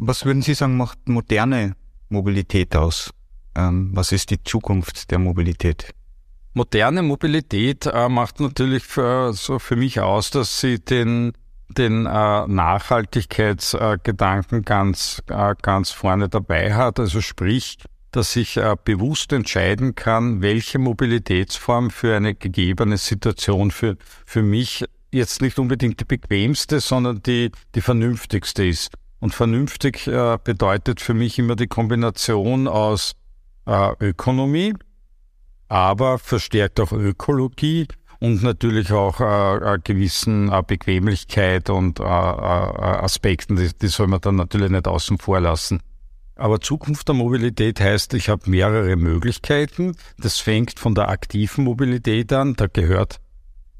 was 0.00 0.24
würden 0.24 0.42
Sie 0.42 0.54
sagen, 0.54 0.76
macht 0.76 1.08
moderne 1.08 1.76
Mobilität 2.08 2.74
aus? 2.74 3.12
Ähm, 3.54 3.90
was 3.92 4.10
ist 4.12 4.30
die 4.30 4.42
Zukunft 4.42 5.10
der 5.10 5.18
Mobilität? 5.18 5.92
Moderne 6.54 7.02
Mobilität 7.02 7.84
äh, 7.86 8.08
macht 8.08 8.40
natürlich 8.40 8.82
für, 8.82 9.34
so 9.34 9.58
für 9.58 9.76
mich 9.76 10.00
aus, 10.00 10.30
dass 10.30 10.60
sie 10.60 10.78
den, 10.80 11.32
den 11.68 12.06
äh, 12.06 12.46
Nachhaltigkeitsgedanken 12.46 14.60
äh, 14.60 14.62
ganz, 14.62 15.22
ganz 15.26 15.90
vorne 15.90 16.28
dabei 16.28 16.74
hat. 16.74 16.98
Also 16.98 17.20
sprich, 17.20 17.76
dass 18.10 18.34
ich 18.36 18.56
äh, 18.56 18.74
bewusst 18.82 19.32
entscheiden 19.32 19.94
kann, 19.94 20.42
welche 20.42 20.78
Mobilitätsform 20.78 21.90
für 21.90 22.16
eine 22.16 22.34
gegebene 22.34 22.96
Situation 22.96 23.70
für, 23.70 23.96
für 24.24 24.42
mich 24.42 24.84
jetzt 25.12 25.42
nicht 25.42 25.58
unbedingt 25.58 26.00
die 26.00 26.04
bequemste, 26.04 26.80
sondern 26.80 27.22
die, 27.22 27.50
die 27.74 27.80
vernünftigste 27.80 28.64
ist. 28.64 28.90
Und 29.20 29.34
vernünftig 29.34 30.06
äh, 30.06 30.38
bedeutet 30.42 31.00
für 31.00 31.14
mich 31.14 31.38
immer 31.38 31.54
die 31.54 31.66
Kombination 31.66 32.66
aus 32.66 33.12
äh, 33.66 33.92
Ökonomie, 34.00 34.74
aber 35.68 36.18
verstärkt 36.18 36.80
auch 36.80 36.92
Ökologie 36.92 37.86
und 38.18 38.42
natürlich 38.42 38.92
auch 38.92 39.20
äh, 39.20 39.78
gewissen 39.84 40.50
äh, 40.50 40.62
Bequemlichkeit 40.66 41.70
und 41.70 42.00
äh, 42.00 42.02
äh, 42.02 42.06
Aspekten, 42.06 43.56
die, 43.56 43.70
die 43.74 43.88
soll 43.88 44.06
man 44.06 44.20
dann 44.20 44.36
natürlich 44.36 44.70
nicht 44.70 44.88
außen 44.88 45.18
vor 45.18 45.40
lassen. 45.40 45.80
Aber 46.36 46.60
Zukunft 46.60 47.06
der 47.08 47.14
Mobilität 47.14 47.80
heißt, 47.80 48.14
ich 48.14 48.30
habe 48.30 48.48
mehrere 48.48 48.96
Möglichkeiten. 48.96 49.94
Das 50.18 50.38
fängt 50.38 50.78
von 50.78 50.94
der 50.94 51.10
aktiven 51.10 51.64
Mobilität 51.64 52.32
an. 52.32 52.54
Da 52.54 52.66
gehört 52.66 53.20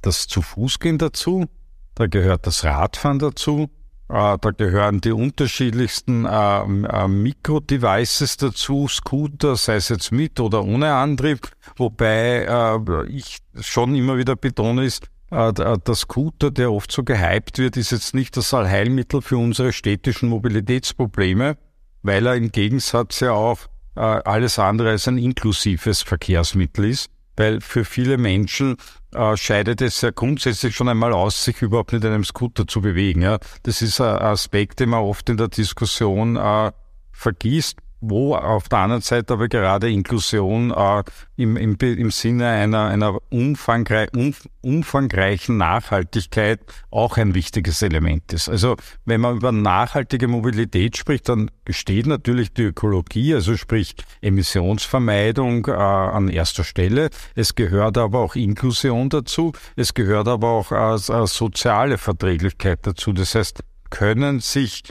das 0.03 0.27
zu 0.27 0.43
Fußgehen 0.43 0.99
dazu. 0.99 1.47
Da 1.95 2.07
gehört 2.07 2.47
das 2.47 2.65
Radfahren 2.65 3.19
dazu. 3.19 3.71
Äh, 4.11 4.39
da 4.41 4.51
gehören 4.51 5.01
die 5.01 5.13
unterschiedlichsten 5.13 6.25
äh, 6.25 6.63
äh, 6.63 7.07
Mikro-Devices 7.07 8.39
dazu, 8.39 8.89
Scooter, 8.89 9.55
sei 9.55 9.77
es 9.77 9.89
jetzt 9.89 10.11
mit 10.11 10.41
oder 10.41 10.65
ohne 10.65 10.95
Antrieb, 10.95 11.49
wobei 11.77 12.45
äh, 12.45 13.07
ich 13.09 13.39
schon 13.61 13.95
immer 13.95 14.19
wieder 14.19 14.35
betone 14.35 14.85
ist, 14.85 15.07
äh, 15.31 15.53
der 15.53 15.95
Scooter, 15.95 16.51
der 16.51 16.73
oft 16.73 16.91
so 16.91 17.05
gehypt 17.05 17.59
wird, 17.59 17.77
ist 17.77 17.93
jetzt 17.93 18.13
nicht 18.13 18.37
das 18.37 18.53
Allheilmittel 18.53 19.23
für 19.23 19.37
unsere 19.37 19.73
städtischen 19.73 20.29
Mobilitätsprobleme, 20.29 21.57
weil 22.03 22.27
er 22.27 22.35
im 22.35 22.51
Gegensatz 22.51 23.21
ja 23.21 23.31
auch 23.31 23.61
äh, 23.95 24.01
alles 24.01 24.59
andere 24.59 24.91
als 24.91 25.07
ein 25.07 25.19
inklusives 25.19 26.03
Verkehrsmittel 26.03 26.87
ist 26.87 27.11
weil 27.41 27.63
für 27.63 27.87
viele 27.87 28.19
Menschen 28.19 28.77
äh, 29.15 29.35
scheidet 29.35 29.81
es 29.81 30.03
ja 30.03 30.11
grundsätzlich 30.11 30.77
schon 30.77 30.89
einmal 30.89 31.15
aus, 31.15 31.43
sich 31.43 31.63
überhaupt 31.63 31.93
mit 31.93 32.05
einem 32.05 32.23
Scooter 32.23 32.67
zu 32.67 32.83
bewegen. 32.83 33.23
Ja. 33.23 33.39
Das 33.63 33.81
ist 33.81 34.01
ein 34.01 34.19
Aspekt, 34.19 34.79
den 34.79 34.91
man 34.91 35.01
oft 35.01 35.29
in 35.31 35.39
der 35.39 35.49
Diskussion 35.49 36.37
äh, 36.37 36.71
vergisst 37.13 37.79
wo 38.01 38.35
auf 38.35 38.69
der 38.69 38.79
anderen 38.79 39.03
Seite 39.03 39.35
aber 39.35 39.49
gerade 39.49 39.91
Inklusion 39.91 40.71
äh, 40.71 41.03
im, 41.37 41.57
im, 41.57 41.77
im 41.81 42.11
Sinne 42.11 42.49
einer, 42.49 42.87
einer 42.87 43.19
umfangrei 43.31 44.09
um, 44.15 44.35
umfangreichen 44.63 45.57
Nachhaltigkeit 45.57 46.61
auch 46.91 47.17
ein 47.17 47.35
wichtiges 47.35 47.83
Element 47.83 48.33
ist. 48.33 48.49
Also 48.49 48.77
wenn 49.05 49.21
man 49.21 49.37
über 49.37 49.53
nachhaltige 49.53 50.29
Mobilität 50.29 50.97
spricht, 50.97 51.29
dann 51.29 51.51
steht 51.69 52.07
natürlich 52.07 52.53
die 52.53 52.65
Ökologie, 52.65 53.35
also 53.35 53.57
sprich 53.57 53.95
Emissionsvermeidung 54.21 55.67
äh, 55.67 55.73
an 55.73 56.29
erster 56.29 56.65
Stelle. 56.65 57.11
Es 57.35 57.55
gehört 57.55 57.99
aber 57.99 58.21
auch 58.21 58.35
Inklusion 58.35 59.09
dazu. 59.09 59.53
Es 59.77 59.95
gehört 59.95 60.29
aber 60.29 60.49
auch 60.49 60.73
äh, 60.73 61.27
soziale 61.27 61.99
Verträglichkeit 61.99 62.81
dazu. 62.83 63.13
Das 63.13 63.35
heißt, 63.35 63.61
können 63.91 64.41
sich 64.41 64.85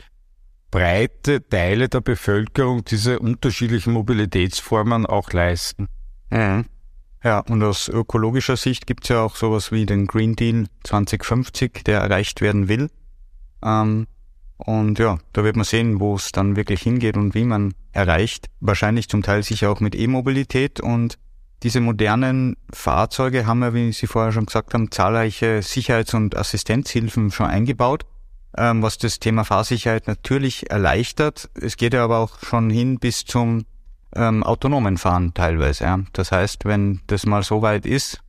breite 0.70 1.46
Teile 1.48 1.88
der 1.88 2.00
Bevölkerung 2.00 2.84
diese 2.84 3.18
unterschiedlichen 3.18 3.92
Mobilitätsformen 3.92 5.06
auch 5.06 5.32
leisten. 5.32 5.88
Mhm. 6.30 6.66
Ja, 7.22 7.40
und 7.40 7.62
aus 7.62 7.88
ökologischer 7.88 8.56
Sicht 8.56 8.86
gibt 8.86 9.04
es 9.04 9.10
ja 9.10 9.22
auch 9.22 9.36
sowas 9.36 9.72
wie 9.72 9.84
den 9.84 10.06
Green 10.06 10.36
Deal 10.36 10.66
2050, 10.84 11.84
der 11.84 12.00
erreicht 12.00 12.40
werden 12.40 12.68
will. 12.68 12.88
Ähm, 13.62 14.06
und 14.56 14.98
ja, 14.98 15.18
da 15.32 15.44
wird 15.44 15.56
man 15.56 15.64
sehen, 15.64 16.00
wo 16.00 16.14
es 16.14 16.32
dann 16.32 16.56
wirklich 16.56 16.82
hingeht 16.82 17.16
und 17.16 17.34
wie 17.34 17.44
man 17.44 17.74
erreicht. 17.92 18.46
Wahrscheinlich 18.60 19.08
zum 19.08 19.22
Teil 19.22 19.42
sicher 19.42 19.70
auch 19.70 19.80
mit 19.80 19.94
E-Mobilität 19.94 20.80
und 20.80 21.18
diese 21.62 21.80
modernen 21.80 22.56
Fahrzeuge 22.72 23.46
haben 23.46 23.62
ja, 23.62 23.74
wie 23.74 23.92
Sie 23.92 24.06
vorher 24.06 24.32
schon 24.32 24.46
gesagt 24.46 24.72
haben, 24.72 24.90
zahlreiche 24.90 25.60
Sicherheits- 25.62 26.14
und 26.14 26.36
Assistenzhilfen 26.36 27.30
schon 27.30 27.46
eingebaut 27.46 28.06
ähm, 28.56 28.82
was 28.82 28.98
das 28.98 29.18
Thema 29.18 29.44
Fahrsicherheit 29.44 30.06
natürlich 30.06 30.70
erleichtert. 30.70 31.50
Es 31.54 31.76
geht 31.76 31.94
ja 31.94 32.04
aber 32.04 32.18
auch 32.18 32.38
schon 32.42 32.70
hin 32.70 32.98
bis 32.98 33.24
zum 33.24 33.64
ähm, 34.14 34.42
autonomen 34.42 34.98
Fahren 34.98 35.34
teilweise. 35.34 35.84
Ja. 35.84 36.00
Das 36.12 36.32
heißt, 36.32 36.64
wenn 36.64 37.00
das 37.06 37.26
mal 37.26 37.42
so 37.42 37.62
weit 37.62 37.86
ist, 37.86 38.20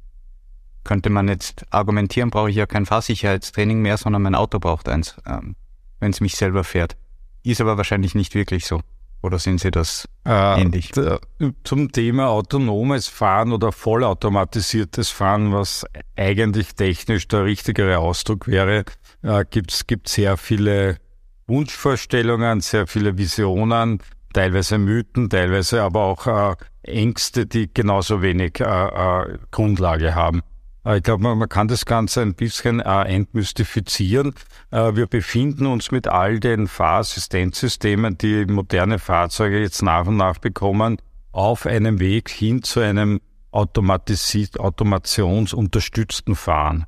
könnte 0.84 1.10
man 1.10 1.28
jetzt 1.28 1.66
argumentieren, 1.70 2.30
brauche 2.30 2.50
ich 2.50 2.56
ja 2.56 2.66
kein 2.66 2.86
Fahrsicherheitstraining 2.86 3.82
mehr, 3.82 3.98
sondern 3.98 4.22
mein 4.22 4.36
Auto 4.36 4.60
braucht 4.60 4.90
eins, 4.90 5.16
ähm, 5.26 5.56
wenn 6.00 6.12
es 6.12 6.22
mich 6.22 6.36
selber 6.36 6.64
fährt. 6.64 6.98
Ist 7.44 7.62
aber 7.62 7.78
wahrscheinlich 7.78 8.16
nicht 8.16 8.36
wirklich 8.36 8.66
so. 8.66 8.82
Oder 9.24 9.38
sehen 9.38 9.60
Sie 9.60 9.70
das 9.70 10.08
äh, 10.26 10.62
ähnlich. 10.62 10.92
Zum 11.64 11.92
Thema 11.92 12.30
autonomes 12.30 13.08
Fahren 13.08 13.52
oder 13.52 13.72
vollautomatisiertes 13.72 15.10
Fahren, 15.10 15.54
was 15.54 15.86
eigentlich 16.16 16.74
technisch 16.74 17.28
der 17.28 17.46
richtigere 17.46 18.00
Ausdruck 18.00 18.48
wäre, 18.48 18.84
äh, 19.22 19.46
gibt 19.50 19.72
es 19.72 19.86
sehr 20.06 20.38
viele 20.38 20.98
Wunschvorstellungen, 21.48 22.62
sehr 22.62 22.88
viele 22.88 23.18
Visionen, 23.18 24.00
teilweise 24.34 24.78
Mythen, 24.78 25.30
teilweise 25.30 25.84
aber 25.84 26.04
auch 26.04 26.28
äh, 26.28 26.56
Ängste, 26.84 27.46
die 27.46 27.72
genauso 27.74 28.22
wenig 28.22 28.60
äh, 28.60 28.64
äh, 28.64 29.38
Grundlage 29.52 30.16
haben. 30.16 30.42
Äh, 30.86 30.98
ich 30.98 31.04
glaube, 31.04 31.24
man, 31.24 31.38
man, 31.38 31.50
kann 31.50 31.68
das 31.68 31.86
Ganze 31.86 32.22
ein 32.22 32.34
bisschen 32.34 32.80
äh, 32.80 33.04
entmystifizieren. 33.04 34.34
Äh, 34.72 34.96
wir 34.96 35.08
befinden 35.08 35.66
uns 35.66 35.92
mit 35.92 36.08
all 36.08 36.40
den 36.40 36.68
Fahrassistenzsystemen, 36.68 38.18
die 38.18 38.46
moderne 38.46 39.00
Fahrzeuge 39.00 39.60
jetzt 39.60 39.82
nach 39.84 40.08
und 40.08 40.18
nach 40.18 40.38
bekommen, 40.40 40.98
auf 41.32 41.66
einem 41.66 42.00
Weg 42.00 42.30
hin 42.30 42.64
zu 42.64 42.80
einem 42.80 43.22
automatisiert, 43.52 44.60
automationsunterstützten 44.60 46.36
Fahren. 46.36 46.86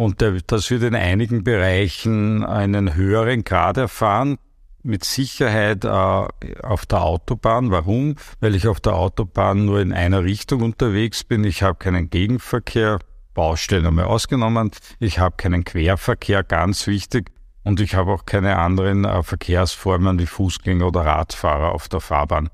Und 0.00 0.22
das 0.22 0.70
wird 0.70 0.82
in 0.82 0.94
einigen 0.94 1.44
Bereichen 1.44 2.42
einen 2.42 2.94
höheren 2.94 3.44
Grad 3.44 3.76
erfahren 3.76 4.38
mit 4.82 5.04
Sicherheit 5.04 5.84
äh, 5.84 5.88
auf 5.88 6.86
der 6.86 7.02
Autobahn. 7.02 7.70
Warum? 7.70 8.14
Weil 8.40 8.54
ich 8.54 8.66
auf 8.66 8.80
der 8.80 8.94
Autobahn 8.94 9.66
nur 9.66 9.78
in 9.78 9.92
einer 9.92 10.24
Richtung 10.24 10.62
unterwegs 10.62 11.22
bin. 11.22 11.44
Ich 11.44 11.62
habe 11.62 11.74
keinen 11.74 12.08
Gegenverkehr, 12.08 12.98
Baustellen 13.34 13.84
einmal 13.84 14.06
ausgenommen. 14.06 14.70
Ich 15.00 15.18
habe 15.18 15.36
keinen 15.36 15.64
Querverkehr, 15.64 16.44
ganz 16.44 16.86
wichtig. 16.86 17.30
Und 17.62 17.78
ich 17.78 17.94
habe 17.94 18.10
auch 18.10 18.24
keine 18.24 18.56
anderen 18.56 19.04
äh, 19.04 19.22
Verkehrsformen 19.22 20.18
wie 20.18 20.24
Fußgänger 20.24 20.86
oder 20.86 21.02
Radfahrer 21.04 21.72
auf 21.72 21.90
der 21.90 22.00
Fahrbahn. 22.00 22.48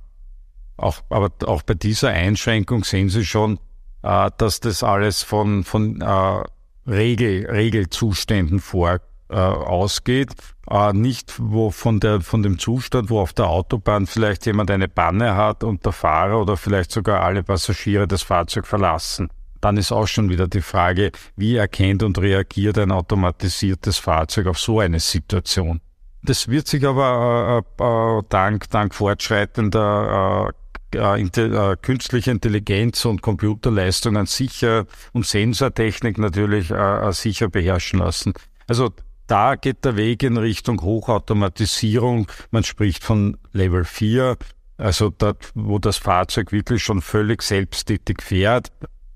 Auch, 0.79 0.97
aber 1.11 1.31
auch 1.47 1.63
bei 1.63 1.75
dieser 1.75 2.09
Einschränkung 2.09 2.83
sehen 2.83 3.09
Sie 3.09 3.25
schon, 3.25 3.61
äh, 4.03 4.33
dass 4.37 4.59
das 4.59 4.83
alles 4.83 5.23
von, 5.23 5.63
von 5.63 6.01
äh, 6.01 6.43
Regel, 6.87 7.47
Regelzuständen 7.47 8.61
vor, 8.61 9.01
äh, 9.29 9.35
ausgeht, 9.35 10.31
äh, 10.71 10.93
nicht 10.93 11.35
wo 11.39 11.71
von, 11.71 12.01
der, 12.01 12.21
von 12.21 12.43
dem 12.43 12.59
Zustand, 12.59 13.11
wo 13.11 13.21
auf 13.21 13.33
der 13.33 13.49
Autobahn 13.49 14.07
vielleicht 14.07 14.47
jemand 14.47 14.71
eine 14.71 14.89
Panne 14.89 15.35
hat 15.35 15.65
und 15.65 15.85
der 15.85 15.93
Fahrer 15.93 16.41
oder 16.41 16.57
vielleicht 16.57 16.93
sogar 16.93 17.23
alle 17.23 17.43
Passagiere 17.43 18.07
das 18.07 18.23
Fahrzeug 18.23 18.67
verlassen. 18.67 19.29
Dann 19.61 19.77
ist 19.79 19.91
auch 19.91 20.07
schon 20.07 20.29
wieder 20.29 20.47
die 20.47 20.61
Frage, 20.61 21.11
wie 21.35 21.57
erkennt 21.57 22.03
und 22.03 22.19
reagiert 22.19 22.79
ein 22.79 22.93
automatisiertes 22.93 23.99
Fahrzeug 23.99 24.47
auf 24.47 24.59
so 24.59 24.81
eine 24.81 25.01
Situation. 25.01 25.81
Das 26.23 26.49
wird 26.49 26.67
sich 26.67 26.87
aber 26.87 27.65
äh, 27.79 27.83
äh, 27.83 28.23
dank, 28.29 28.69
dank 28.71 28.95
fortschreitender 28.95 30.49
äh, 30.49 30.53
künstliche 30.93 32.31
Intelligenz 32.31 33.05
und 33.05 33.23
Computerleistungen 33.23 34.27
sicher 34.27 34.87
und 35.13 35.27
Sensortechnik 35.27 36.19
natürlich 36.19 36.71
äh, 36.71 37.13
sicher 37.13 37.49
beherrschen 37.49 37.99
lassen. 37.99 38.35
Also 38.67 38.93
da 39.27 39.57
geht 39.57 39.85
der 39.85 39.97
Weg 39.97 40.23
in 40.23 40.37
Richtung 40.37 40.81
Hochautomatisierung. 40.83 42.29
Man 42.51 42.63
spricht 42.63 43.03
von 43.03 43.37
Level 43.53 43.85
4, 43.85 44.37
also 44.77 45.11
dort, 45.11 45.51
wo 45.55 45.79
das 45.79 45.97
Fahrzeug 45.97 46.53
wirklich 46.53 46.83
schon 46.83 47.03
völlig 47.03 47.43
selbsttätig 47.43 48.23
fährt. 48.23 48.71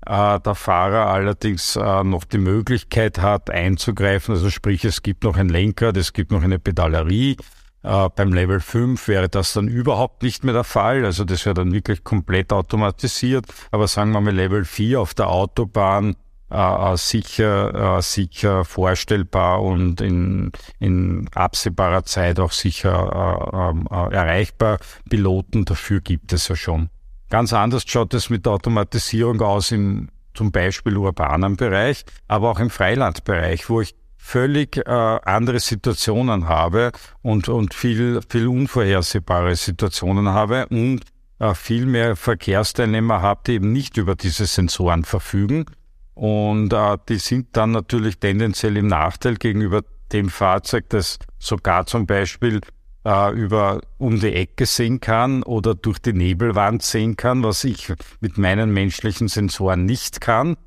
Äh, 0.05 0.39
der 0.39 0.55
Fahrer 0.55 1.07
allerdings 1.07 1.75
äh, 1.75 2.03
noch 2.03 2.23
die 2.25 2.39
Möglichkeit 2.39 3.19
hat 3.19 3.49
einzugreifen, 3.49 4.33
also 4.33 4.49
sprich 4.49 4.83
es 4.83 5.03
gibt 5.03 5.23
noch 5.23 5.37
ein 5.37 5.49
Lenkrad, 5.49 5.95
es 5.95 6.11
gibt 6.11 6.31
noch 6.31 6.41
eine 6.41 6.59
Pedalerie. 6.59 7.37
Äh, 7.83 8.09
beim 8.15 8.33
Level 8.33 8.59
5 8.59 9.07
wäre 9.07 9.29
das 9.29 9.53
dann 9.53 9.67
überhaupt 9.67 10.23
nicht 10.23 10.43
mehr 10.43 10.53
der 10.53 10.63
Fall, 10.63 11.03
also 11.03 11.23
das 11.23 11.45
wäre 11.45 11.55
dann 11.55 11.71
wirklich 11.71 12.03
komplett 12.03 12.53
automatisiert. 12.53 13.45
Aber 13.71 13.87
sagen 13.87 14.11
wir 14.11 14.21
mal 14.21 14.33
Level 14.33 14.65
4 14.65 15.01
auf 15.01 15.13
der 15.13 15.29
Autobahn 15.29 16.15
äh, 16.51 16.93
äh, 16.93 16.97
sicher, 16.97 17.97
äh, 17.97 18.01
sicher 18.01 18.65
vorstellbar 18.65 19.61
und 19.61 20.01
in, 20.01 20.51
in 20.79 21.29
absehbarer 21.33 22.03
Zeit 22.03 22.39
auch 22.39 22.51
sicher 22.51 23.47
äh, 23.53 23.69
ähm, 23.69 23.87
äh, 23.89 24.13
erreichbar. 24.13 24.77
Piloten 25.09 25.63
dafür 25.63 26.01
gibt 26.01 26.33
es 26.33 26.49
ja 26.49 26.55
schon. 26.57 26.89
Ganz 27.29 27.53
anders 27.53 27.83
schaut 27.87 28.13
es 28.13 28.29
mit 28.29 28.45
der 28.45 28.53
Automatisierung 28.53 29.39
aus 29.41 29.71
im 29.71 30.09
zum 30.33 30.51
Beispiel 30.51 30.97
urbanen 30.97 31.55
Bereich, 31.55 32.05
aber 32.27 32.51
auch 32.51 32.59
im 32.59 32.69
Freilandbereich, 32.69 33.69
wo 33.69 33.81
ich 33.81 33.95
völlig 34.21 34.77
äh, 34.77 34.83
andere 34.85 35.59
Situationen 35.59 36.47
habe 36.47 36.91
und, 37.21 37.49
und 37.49 37.73
viel, 37.73 38.21
viel 38.29 38.47
unvorhersehbare 38.47 39.55
Situationen 39.55 40.29
habe 40.29 40.67
und 40.67 41.01
äh, 41.39 41.53
viel 41.55 41.85
mehr 41.85 42.15
Verkehrsteilnehmer 42.15 43.21
habe, 43.21 43.41
die 43.47 43.53
eben 43.53 43.71
nicht 43.73 43.97
über 43.97 44.15
diese 44.15 44.45
Sensoren 44.45 45.03
verfügen 45.03 45.65
und 46.13 46.71
äh, 46.71 46.97
die 47.09 47.17
sind 47.17 47.47
dann 47.53 47.71
natürlich 47.71 48.19
tendenziell 48.19 48.77
im 48.77 48.87
Nachteil 48.87 49.35
gegenüber 49.35 49.81
dem 50.11 50.29
Fahrzeug, 50.29 50.85
das 50.89 51.17
sogar 51.39 51.85
zum 51.87 52.05
Beispiel 52.05 52.61
äh, 53.03 53.33
über 53.33 53.81
um 53.97 54.19
die 54.19 54.33
Ecke 54.33 54.65
sehen 54.65 54.99
kann 54.99 55.41
oder 55.43 55.73
durch 55.73 55.99
die 55.99 56.13
Nebelwand 56.13 56.83
sehen 56.83 57.15
kann, 57.15 57.43
was 57.43 57.63
ich 57.63 57.91
mit 58.19 58.37
meinen 58.37 58.71
menschlichen 58.71 59.29
Sensoren 59.29 59.85
nicht 59.85 60.21
kann. 60.21 60.57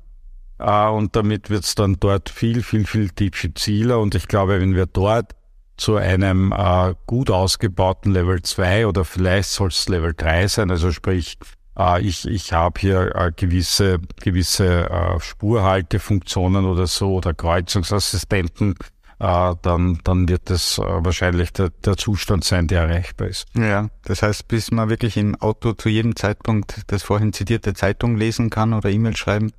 Äh, 0.59 0.87
und 0.87 1.15
damit 1.15 1.49
wird 1.49 1.63
es 1.63 1.75
dann 1.75 1.97
dort 1.99 2.29
viel, 2.29 2.63
viel, 2.63 2.85
viel 2.85 3.09
diffiziler. 3.09 3.99
Und 3.99 4.15
ich 4.15 4.27
glaube, 4.27 4.59
wenn 4.59 4.75
wir 4.75 4.85
dort 4.85 5.33
zu 5.77 5.97
einem 5.97 6.53
äh, 6.53 6.93
gut 7.05 7.29
ausgebauten 7.29 8.13
Level 8.13 8.41
2 8.41 8.87
oder 8.87 9.03
vielleicht 9.03 9.49
soll 9.49 9.67
es 9.67 9.89
Level 9.89 10.13
3 10.15 10.47
sein, 10.47 10.71
also 10.71 10.91
sprich 10.91 11.37
äh, 11.77 12.01
ich, 12.01 12.25
ich 12.25 12.53
habe 12.53 12.79
hier 12.79 13.15
äh, 13.15 13.31
gewisse, 13.35 13.99
gewisse 14.21 14.89
äh, 14.89 15.19
Spurhaltefunktionen 15.19 16.65
oder 16.65 16.87
so 16.87 17.15
oder 17.15 17.33
Kreuzungsassistenten, 17.33 18.75
äh, 19.19 19.55
dann, 19.61 19.99
dann 20.03 20.27
wird 20.27 20.49
das 20.49 20.77
äh, 20.77 20.81
wahrscheinlich 20.83 21.53
der, 21.53 21.69
der 21.69 21.97
Zustand 21.97 22.43
sein, 22.43 22.67
der 22.67 22.83
erreichbar 22.83 23.27
ist. 23.27 23.47
Ja, 23.55 23.89
das 24.03 24.21
heißt, 24.21 24.47
bis 24.47 24.71
man 24.71 24.89
wirklich 24.89 25.17
im 25.17 25.35
Auto 25.35 25.73
zu 25.73 25.89
jedem 25.89 26.15
Zeitpunkt 26.15 26.81
das 26.87 27.03
vorhin 27.03 27.33
zitierte 27.33 27.73
Zeitung 27.73 28.17
lesen 28.17 28.49
kann 28.49 28.73
oder 28.73 28.89
E-Mail 28.89 29.15
schreiben, 29.15 29.51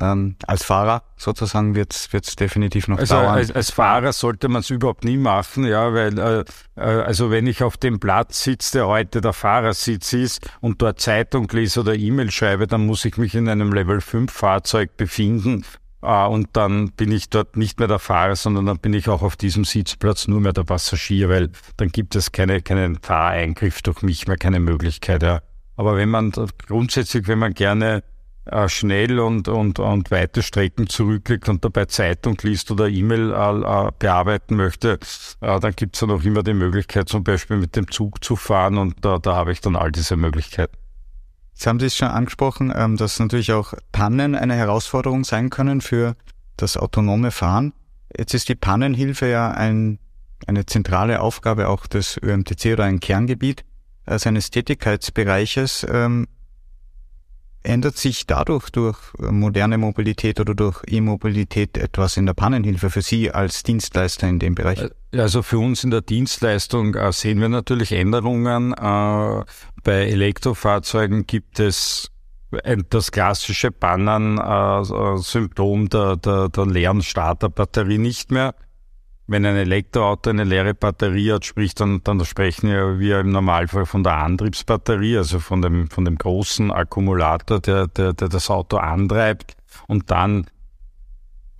ähm, 0.00 0.36
als 0.46 0.64
Fahrer 0.64 1.02
sozusagen 1.16 1.74
wird 1.74 1.92
es 1.92 2.36
definitiv 2.36 2.88
noch 2.88 2.98
also 2.98 3.16
dauern. 3.16 3.34
Als, 3.34 3.50
als 3.50 3.70
Fahrer 3.70 4.12
sollte 4.12 4.48
man 4.48 4.60
es 4.60 4.70
überhaupt 4.70 5.04
nie 5.04 5.16
machen, 5.16 5.64
ja, 5.64 5.92
weil 5.92 6.18
äh, 6.18 6.44
äh, 6.76 6.80
also 6.80 7.30
wenn 7.30 7.46
ich 7.46 7.62
auf 7.62 7.76
dem 7.76 7.98
Platz 7.98 8.44
sitze, 8.44 8.78
der 8.78 8.86
heute 8.86 9.20
der 9.20 9.32
Fahrersitz 9.32 10.12
ist 10.12 10.50
und 10.60 10.80
dort 10.82 11.00
Zeitung 11.00 11.48
lese 11.50 11.80
oder 11.80 11.94
E-Mail 11.94 12.30
schreibe, 12.30 12.66
dann 12.66 12.86
muss 12.86 13.04
ich 13.04 13.16
mich 13.16 13.34
in 13.34 13.48
einem 13.48 13.72
Level 13.72 14.00
5 14.00 14.32
Fahrzeug 14.32 14.96
befinden 14.96 15.64
äh, 16.02 16.26
und 16.26 16.50
dann 16.52 16.92
bin 16.92 17.10
ich 17.10 17.28
dort 17.28 17.56
nicht 17.56 17.78
mehr 17.78 17.88
der 17.88 17.98
Fahrer, 17.98 18.36
sondern 18.36 18.66
dann 18.66 18.78
bin 18.78 18.94
ich 18.94 19.08
auch 19.08 19.22
auf 19.22 19.36
diesem 19.36 19.64
Sitzplatz 19.64 20.28
nur 20.28 20.40
mehr 20.40 20.52
der 20.52 20.64
Passagier, 20.64 21.28
weil 21.28 21.50
dann 21.76 21.88
gibt 21.88 22.14
es 22.14 22.30
keine, 22.32 22.62
keinen 22.62 23.00
Fahreingriff 23.02 23.82
durch 23.82 24.02
mich 24.02 24.28
mehr, 24.28 24.36
keine 24.36 24.60
Möglichkeit. 24.60 25.22
Ja. 25.22 25.40
Aber 25.76 25.96
wenn 25.96 26.08
man 26.08 26.32
grundsätzlich, 26.66 27.26
wenn 27.26 27.38
man 27.38 27.54
gerne 27.54 28.02
äh, 28.50 28.68
schnell 28.68 29.20
und, 29.20 29.48
und, 29.48 29.78
und 29.78 30.10
weite 30.10 30.42
Strecken 30.42 30.88
zurücklegt 30.88 31.48
und 31.48 31.64
dabei 31.64 31.86
Zeitung 31.86 32.36
liest 32.42 32.70
oder 32.70 32.88
E-Mail 32.88 33.32
äh, 33.32 33.88
äh 33.88 33.90
bearbeiten 33.98 34.56
möchte, 34.56 34.98
äh, 35.40 35.60
dann 35.60 35.72
gibt 35.74 35.96
es 35.96 36.00
ja 36.00 36.06
noch 36.06 36.24
immer 36.24 36.42
die 36.42 36.54
Möglichkeit, 36.54 37.08
zum 37.08 37.24
Beispiel 37.24 37.56
mit 37.56 37.76
dem 37.76 37.90
Zug 37.90 38.24
zu 38.24 38.36
fahren 38.36 38.78
und 38.78 39.04
da, 39.04 39.18
da 39.18 39.34
habe 39.36 39.52
ich 39.52 39.60
dann 39.60 39.76
all 39.76 39.92
diese 39.92 40.16
Möglichkeiten. 40.16 40.76
Jetzt 41.54 41.66
haben 41.66 41.80
Sie 41.80 41.86
es 41.86 41.96
schon 41.96 42.08
angesprochen, 42.08 42.72
ähm, 42.76 42.96
dass 42.96 43.18
natürlich 43.18 43.52
auch 43.52 43.74
Pannen 43.90 44.36
eine 44.36 44.54
Herausforderung 44.54 45.24
sein 45.24 45.50
können 45.50 45.80
für 45.80 46.14
das 46.56 46.76
autonome 46.76 47.32
Fahren. 47.32 47.72
Jetzt 48.16 48.32
ist 48.32 48.48
die 48.48 48.54
Pannenhilfe 48.54 49.26
ja 49.26 49.50
ein, 49.50 49.98
eine 50.46 50.66
zentrale 50.66 51.20
Aufgabe 51.20 51.68
auch 51.68 51.86
des 51.86 52.16
ÖMTC 52.22 52.74
oder 52.74 52.84
ein 52.84 53.00
Kerngebiet 53.00 53.64
äh, 54.06 54.18
seines 54.18 54.50
Tätigkeitsbereiches. 54.50 55.84
Ähm, 55.90 56.28
Ändert 57.68 57.96
sich 57.98 58.26
dadurch 58.26 58.70
durch 58.70 58.96
moderne 59.18 59.76
Mobilität 59.76 60.40
oder 60.40 60.54
durch 60.54 60.80
E-Mobilität 60.86 61.76
etwas 61.76 62.16
in 62.16 62.24
der 62.24 62.32
Pannenhilfe 62.32 62.88
für 62.88 63.02
Sie 63.02 63.30
als 63.30 63.62
Dienstleister 63.62 64.26
in 64.26 64.38
dem 64.38 64.54
Bereich? 64.54 64.88
Äh, 65.12 65.20
also 65.20 65.42
für 65.42 65.58
uns 65.58 65.84
in 65.84 65.90
der 65.90 66.00
Dienstleistung 66.00 66.94
äh, 66.94 67.12
sehen 67.12 67.42
wir 67.42 67.50
natürlich 67.50 67.92
Änderungen. 67.92 68.72
Äh, 68.72 69.44
bei 69.84 70.08
Elektrofahrzeugen 70.08 71.26
gibt 71.26 71.60
es 71.60 72.10
das 72.88 73.12
klassische 73.12 73.70
Bannen-Symptom 73.70 75.90
der, 75.90 76.16
der, 76.16 76.48
der 76.48 76.66
leeren 76.66 77.02
Starterbatterie 77.02 77.98
nicht 77.98 78.30
mehr 78.30 78.54
wenn 79.28 79.46
ein 79.46 79.56
Elektroauto 79.56 80.30
eine 80.30 80.44
leere 80.44 80.74
Batterie 80.74 81.32
hat, 81.32 81.44
sprich 81.44 81.74
dann, 81.74 82.02
dann 82.02 82.24
sprechen 82.24 82.98
wir 82.98 83.20
im 83.20 83.30
Normalfall 83.30 83.86
von 83.86 84.02
der 84.02 84.16
Antriebsbatterie, 84.16 85.18
also 85.18 85.38
von 85.38 85.62
dem, 85.62 85.88
von 85.88 86.04
dem 86.04 86.16
großen 86.16 86.72
Akkumulator, 86.72 87.60
der, 87.60 87.86
der, 87.86 88.14
der 88.14 88.28
das 88.28 88.50
Auto 88.50 88.78
antreibt 88.78 89.56
und 89.86 90.10
dann 90.10 90.46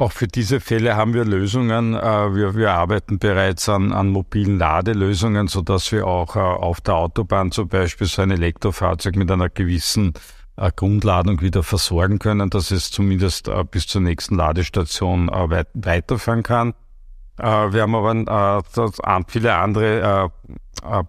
Auch 0.00 0.12
für 0.12 0.28
diese 0.28 0.61
Fälle 0.61 0.94
haben 0.94 1.12
wir 1.12 1.24
Lösungen. 1.24 1.94
Äh, 1.94 2.35
wir, 2.35 2.54
wir 2.54 2.70
arbeiten 2.72 3.18
bereits 3.18 3.68
an, 3.68 3.92
an 3.92 4.11
mobilen 4.11 4.57
Ladelösungen, 4.57 5.48
so 5.48 5.61
dass 5.61 5.90
wir 5.90 6.07
auch 6.07 6.37
äh, 6.37 6.38
auf 6.38 6.81
der 6.81 6.94
Autobahn 6.94 7.50
zum 7.50 7.68
Beispiel 7.68 8.07
so 8.07 8.22
ein 8.22 8.31
Elektrofahrzeug 8.31 9.16
mit 9.16 9.28
einer 9.28 9.48
gewissen 9.48 10.12
äh, 10.57 10.70
Grundladung 10.74 11.40
wieder 11.40 11.64
versorgen 11.64 12.20
können, 12.20 12.48
dass 12.48 12.70
es 12.70 12.92
zumindest 12.92 13.50
bis 13.72 13.88
zur 13.88 14.00
nächsten 14.00 14.37
Ladestation 14.37 15.28
weit, 15.28 15.68
weiterfahren 15.74 16.44
kann. 16.44 16.74
Wir 17.38 17.83
haben 17.83 17.94
aber 17.94 18.62
viele 19.29 19.55
andere 19.55 20.33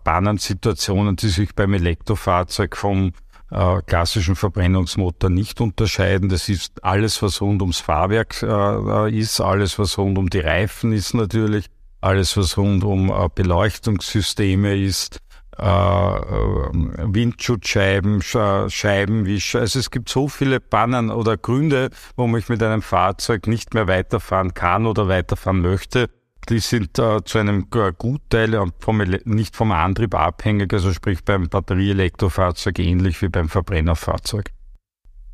Bahnsituationen, 0.03 1.15
die 1.15 1.29
sich 1.29 1.55
beim 1.55 1.73
Elektrofahrzeug 1.73 2.77
vom 2.77 3.13
äh, 3.51 3.81
klassischen 3.85 4.35
Verbrennungsmotor 4.35 5.29
nicht 5.29 5.59
unterscheiden. 5.61 6.29
Das 6.29 6.49
ist 6.49 6.83
alles, 6.83 7.21
was 7.21 7.41
rund 7.41 7.61
ums 7.61 7.79
Fahrwerk 7.79 8.43
äh, 8.43 9.17
ist, 9.17 9.41
alles, 9.41 9.79
was 9.79 9.97
rund 9.97 10.17
um 10.17 10.29
die 10.29 10.39
Reifen 10.39 10.91
ist 10.91 11.13
natürlich, 11.13 11.65
alles, 12.01 12.37
was 12.37 12.57
rund 12.57 12.83
um 12.83 13.09
äh, 13.09 13.27
Beleuchtungssysteme 13.33 14.77
ist, 14.77 15.17
äh, 15.57 15.63
äh 15.63 16.69
Windschutzscheiben, 17.11 18.21
Scheibenwischer. 18.21 19.61
Also 19.61 19.79
es 19.79 19.89
gibt 19.89 20.09
so 20.09 20.27
viele 20.27 20.59
Bannen 20.59 21.09
oder 21.09 21.35
Gründe, 21.35 21.89
warum 22.15 22.37
ich 22.37 22.49
mit 22.49 22.61
einem 22.61 22.81
Fahrzeug 22.81 23.47
nicht 23.47 23.73
mehr 23.73 23.87
weiterfahren 23.87 24.53
kann 24.53 24.85
oder 24.85 25.07
weiterfahren 25.07 25.61
möchte 25.61 26.07
die 26.49 26.59
sind 26.59 26.97
äh, 26.97 27.23
zu 27.23 27.37
einem 27.37 27.69
Gutteil 27.69 28.59
vom, 28.79 28.97
nicht 29.25 29.55
vom 29.55 29.71
Antrieb 29.71 30.15
abhängig, 30.15 30.73
also 30.73 30.91
sprich 30.93 31.23
beim 31.23 31.47
Batterieelektrofahrzeug 31.49 32.79
ähnlich 32.79 33.21
wie 33.21 33.29
beim 33.29 33.49
Verbrennerfahrzeug. 33.49 34.51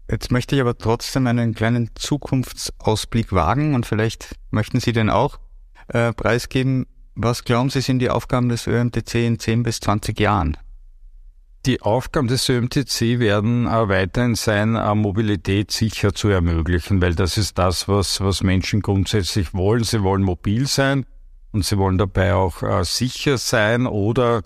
Jetzt 0.09 0.31
möchte 0.31 0.55
ich 0.55 0.61
aber 0.61 0.77
trotzdem 0.77 1.25
einen 1.25 1.55
kleinen 1.55 1.89
Zukunftsausblick 1.95 3.31
wagen 3.31 3.73
und 3.73 3.85
vielleicht 3.85 4.35
möchten 4.51 4.79
Sie 4.79 4.93
den 4.93 5.09
auch 5.09 5.39
äh, 5.87 6.13
preisgeben. 6.13 6.85
Was 7.15 7.43
glauben 7.43 7.69
Sie 7.69 7.81
sind 7.81 7.99
die 7.99 8.09
Aufgaben 8.09 8.49
des 8.49 8.67
ÖMTC 8.67 9.15
in 9.15 9.39
10 9.39 9.63
bis 9.63 9.79
20 9.79 10.19
Jahren? 10.19 10.57
Die 11.65 11.81
Aufgaben 11.81 12.27
des 12.27 12.47
ÖMTC 12.47 13.17
werden 13.17 13.65
weiterhin 13.65 14.35
sein, 14.35 14.73
Mobilität 14.99 15.71
sicher 15.71 16.13
zu 16.13 16.27
ermöglichen, 16.27 17.01
weil 17.01 17.15
das 17.15 17.39
ist 17.39 17.57
das, 17.57 17.87
was, 17.87 18.21
was 18.21 18.43
Menschen 18.43 18.83
grundsätzlich 18.83 19.51
wollen. 19.55 19.83
Sie 19.83 20.03
wollen 20.03 20.21
mobil 20.21 20.67
sein 20.67 21.07
und 21.53 21.65
sie 21.65 21.79
wollen 21.79 21.97
dabei 21.97 22.35
auch 22.35 22.61
äh, 22.61 22.83
sicher 22.83 23.39
sein 23.39 23.87
oder 23.87 24.43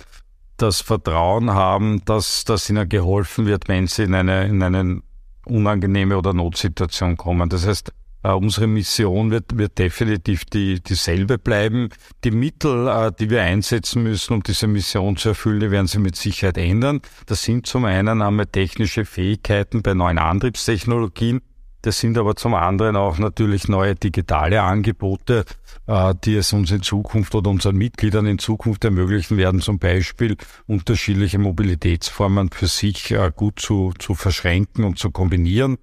das 0.55 0.79
Vertrauen 0.79 1.51
haben, 1.51 2.05
dass, 2.05 2.45
dass 2.45 2.69
ihnen 2.69 2.87
geholfen 2.87 3.45
wird, 3.45 3.67
wenn 3.67 3.87
sie 3.87 4.03
in 4.03 4.15
eine, 4.15 4.45
in 4.45 4.63
eine 4.63 5.01
unangenehme 5.45 6.17
oder 6.17 6.33
Notsituation 6.33 7.17
kommen. 7.17 7.49
Das 7.49 7.67
heißt, 7.67 7.91
Uh, 8.21 8.31
unsere 8.31 8.67
Mission 8.67 9.31
wird, 9.31 9.57
wird 9.57 9.77
definitiv 9.77 10.43
die, 10.43 10.81
dieselbe 10.81 11.37
bleiben. 11.37 11.87
Die 12.25 12.31
Mittel, 12.31 12.89
uh, 12.89 13.11
die 13.11 13.29
wir 13.29 13.43
einsetzen 13.43 14.03
müssen, 14.03 14.33
um 14.33 14.43
diese 14.43 14.67
Mission 14.67 15.15
zu 15.15 15.29
erfüllen, 15.29 15.61
die 15.61 15.71
werden 15.71 15.87
sich 15.87 16.01
mit 16.01 16.17
Sicherheit 16.17 16.57
ändern. 16.57 16.99
Das 17.27 17.43
sind 17.43 17.65
zum 17.65 17.85
einen 17.85 18.21
einmal 18.21 18.47
technische 18.47 19.05
Fähigkeiten 19.05 19.83
bei 19.83 19.93
neuen 19.93 20.17
Antriebstechnologien. 20.17 21.39
Das 21.81 22.01
sind 22.01 22.17
aber 22.17 22.35
zum 22.35 22.55
anderen 22.55 22.97
auch 22.97 23.19
natürlich 23.19 23.69
neue 23.69 23.95
digitale 23.95 24.63
Angebote, 24.63 25.45
uh, 25.87 26.11
die 26.11 26.35
es 26.35 26.51
uns 26.51 26.71
in 26.71 26.81
Zukunft 26.81 27.33
oder 27.35 27.49
unseren 27.49 27.77
Mitgliedern 27.77 28.25
in 28.25 28.37
Zukunft 28.37 28.83
ermöglichen 28.83 29.37
werden, 29.37 29.61
zum 29.61 29.79
Beispiel 29.79 30.35
unterschiedliche 30.67 31.39
Mobilitätsformen 31.39 32.49
für 32.51 32.67
sich 32.67 33.15
gut 33.37 33.61
zu, 33.61 33.93
zu 33.97 34.13
verschränken 34.13 34.83
und 34.83 34.99
zu 34.99 35.09
kombinieren. 35.09 35.77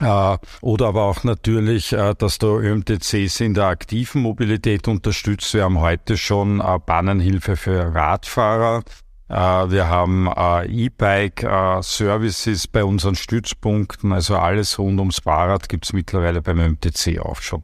Äh, 0.00 0.38
oder 0.60 0.88
aber 0.88 1.04
auch 1.04 1.24
natürlich, 1.24 1.92
äh, 1.92 2.14
dass 2.16 2.38
der 2.38 2.50
ÖMTC 2.50 3.40
in 3.40 3.54
der 3.54 3.66
aktiven 3.66 4.22
Mobilität 4.22 4.88
unterstützt. 4.88 5.54
Wir 5.54 5.64
haben 5.64 5.80
heute 5.80 6.16
schon 6.16 6.60
äh, 6.60 6.78
Bahnenhilfe 6.84 7.56
für 7.56 7.94
Radfahrer. 7.94 8.82
Wir 9.28 9.88
haben 9.88 10.30
E-Bike-Services 10.68 12.68
bei 12.68 12.84
unseren 12.84 13.16
Stützpunkten. 13.16 14.12
Also 14.12 14.36
alles 14.36 14.78
rund 14.78 15.00
ums 15.00 15.18
Fahrrad 15.18 15.68
gibt 15.68 15.86
es 15.86 15.92
mittlerweile 15.92 16.42
beim 16.42 16.60
ÖMTC 16.60 17.18
auch 17.18 17.42
schon. 17.42 17.60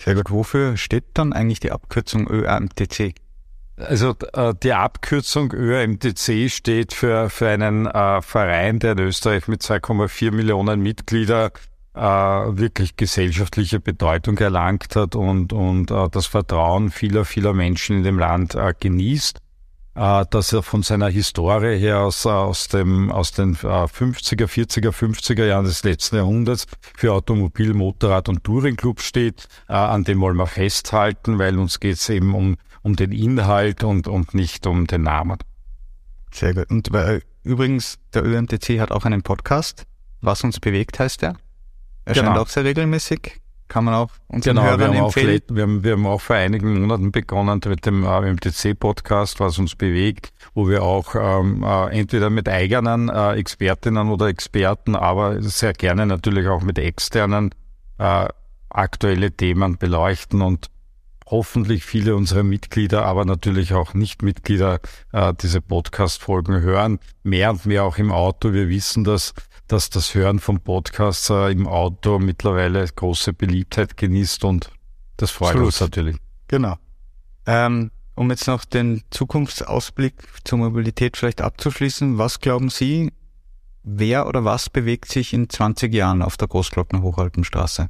Sehr 0.00 0.14
gut. 0.14 0.30
Wofür 0.30 0.76
steht 0.76 1.06
dann 1.14 1.32
eigentlich 1.32 1.58
die 1.58 1.72
Abkürzung 1.72 2.30
ÖMTC? 2.30 3.16
Also 3.76 4.14
äh, 4.32 4.54
die 4.62 4.72
Abkürzung 4.72 5.52
ÖMTC 5.52 6.50
steht 6.50 6.94
für, 6.94 7.28
für 7.28 7.48
einen 7.48 7.86
äh, 7.86 8.22
Verein, 8.22 8.78
der 8.78 8.92
in 8.92 9.00
Österreich 9.00 9.48
mit 9.48 9.62
2,4 9.62 10.32
Millionen 10.32 10.80
Mitgliedern 10.80 11.50
äh, 11.94 12.00
wirklich 12.00 12.96
gesellschaftliche 12.96 13.78
Bedeutung 13.78 14.38
erlangt 14.38 14.96
hat 14.96 15.14
und, 15.14 15.52
und 15.52 15.90
das 15.90 16.26
Vertrauen 16.26 16.90
vieler, 16.90 17.24
vieler 17.24 17.52
Menschen 17.52 17.98
in 17.98 18.02
dem 18.02 18.18
Land 18.18 18.56
genießt. 18.80 19.38
Dass 19.94 20.52
er 20.52 20.62
von 20.62 20.82
seiner 20.82 21.08
Historie 21.08 21.78
her 21.78 22.00
aus, 22.00 22.26
aus, 22.26 22.68
dem, 22.68 23.10
aus 23.10 23.32
den 23.32 23.56
50er, 23.56 24.44
40er, 24.44 24.90
50er 24.90 25.46
Jahren 25.46 25.64
des 25.64 25.84
letzten 25.84 26.16
Jahrhunderts 26.16 26.66
für 26.94 27.14
Automobil, 27.14 27.72
Motorrad 27.72 28.28
und 28.28 28.44
Touringclub 28.44 29.00
steht. 29.00 29.48
An 29.68 30.04
dem 30.04 30.20
wollen 30.20 30.36
wir 30.36 30.46
festhalten, 30.46 31.38
weil 31.38 31.58
uns 31.58 31.80
geht 31.80 31.96
es 31.96 32.10
eben 32.10 32.34
um 32.34 32.58
um 32.86 32.94
den 32.94 33.10
Inhalt 33.10 33.82
und, 33.82 34.06
und 34.06 34.32
nicht 34.32 34.64
um 34.64 34.86
den 34.86 35.02
Namen. 35.02 35.38
Sehr 36.32 36.54
gut. 36.54 36.70
Und 36.70 36.94
äh, 36.94 37.20
übrigens, 37.42 37.98
der 38.14 38.24
ÖMTC 38.24 38.78
hat 38.78 38.92
auch 38.92 39.04
einen 39.04 39.22
Podcast. 39.22 39.86
Was 40.20 40.44
uns 40.44 40.60
bewegt 40.60 41.00
heißt 41.00 41.22
der. 41.22 41.34
Erscheint 42.04 42.28
genau. 42.28 42.42
auch 42.42 42.48
sehr 42.48 42.62
regelmäßig. 42.62 43.40
Kann 43.66 43.86
man 43.86 43.94
auch 43.94 44.10
unseren 44.28 44.54
genau, 44.54 44.68
Hörern 44.68 44.78
wir 44.78 44.86
haben 44.86 45.06
empfehlen. 45.06 45.42
Auch, 45.50 45.54
wir, 45.56 45.62
haben, 45.64 45.82
wir 45.82 45.92
haben 45.94 46.06
auch 46.06 46.20
vor 46.20 46.36
einigen 46.36 46.80
Monaten 46.80 47.10
begonnen 47.10 47.60
mit 47.66 47.84
dem 47.86 48.04
ÖMTC-Podcast, 48.04 49.40
was 49.40 49.58
uns 49.58 49.74
bewegt, 49.74 50.32
wo 50.54 50.68
wir 50.68 50.84
auch 50.84 51.16
ähm, 51.16 51.64
äh, 51.64 51.88
entweder 51.88 52.30
mit 52.30 52.48
eigenen 52.48 53.08
äh, 53.08 53.32
Expertinnen 53.32 54.10
oder 54.10 54.28
Experten, 54.28 54.94
aber 54.94 55.42
sehr 55.42 55.72
gerne 55.72 56.06
natürlich 56.06 56.46
auch 56.46 56.62
mit 56.62 56.78
externen 56.78 57.52
äh, 57.98 58.28
aktuelle 58.70 59.32
Themen 59.32 59.76
beleuchten 59.76 60.40
und 60.40 60.70
hoffentlich 61.26 61.84
viele 61.84 62.14
unserer 62.14 62.42
Mitglieder, 62.42 63.04
aber 63.04 63.24
natürlich 63.24 63.74
auch 63.74 63.94
Nichtmitglieder 63.94 64.80
äh, 65.12 65.34
diese 65.40 65.60
Podcast-Folgen 65.60 66.60
hören. 66.60 66.98
Mehr 67.22 67.50
und 67.50 67.66
mehr 67.66 67.84
auch 67.84 67.98
im 67.98 68.12
Auto. 68.12 68.52
Wir 68.52 68.68
wissen, 68.68 69.04
dass, 69.04 69.34
dass 69.66 69.90
das 69.90 70.14
Hören 70.14 70.38
von 70.38 70.60
Podcasts 70.60 71.28
äh, 71.30 71.50
im 71.50 71.66
Auto 71.66 72.18
mittlerweile 72.18 72.86
große 72.86 73.32
Beliebtheit 73.32 73.96
genießt 73.96 74.44
und 74.44 74.70
das 75.16 75.30
freut 75.30 75.50
Absolut. 75.50 75.66
uns 75.66 75.80
natürlich. 75.80 76.16
Genau. 76.48 76.76
Ähm, 77.46 77.90
um 78.14 78.30
jetzt 78.30 78.46
noch 78.46 78.64
den 78.64 79.02
Zukunftsausblick 79.10 80.14
zur 80.44 80.58
Mobilität 80.58 81.16
vielleicht 81.16 81.40
abzuschließen, 81.40 82.18
was 82.18 82.40
glauben 82.40 82.70
Sie, 82.70 83.12
wer 83.82 84.26
oder 84.26 84.44
was 84.44 84.70
bewegt 84.70 85.10
sich 85.10 85.32
in 85.32 85.48
20 85.48 85.92
Jahren 85.92 86.22
auf 86.22 86.36
der 86.36 86.48
Großglockner 86.48 87.02
Hochalpenstraße? 87.02 87.88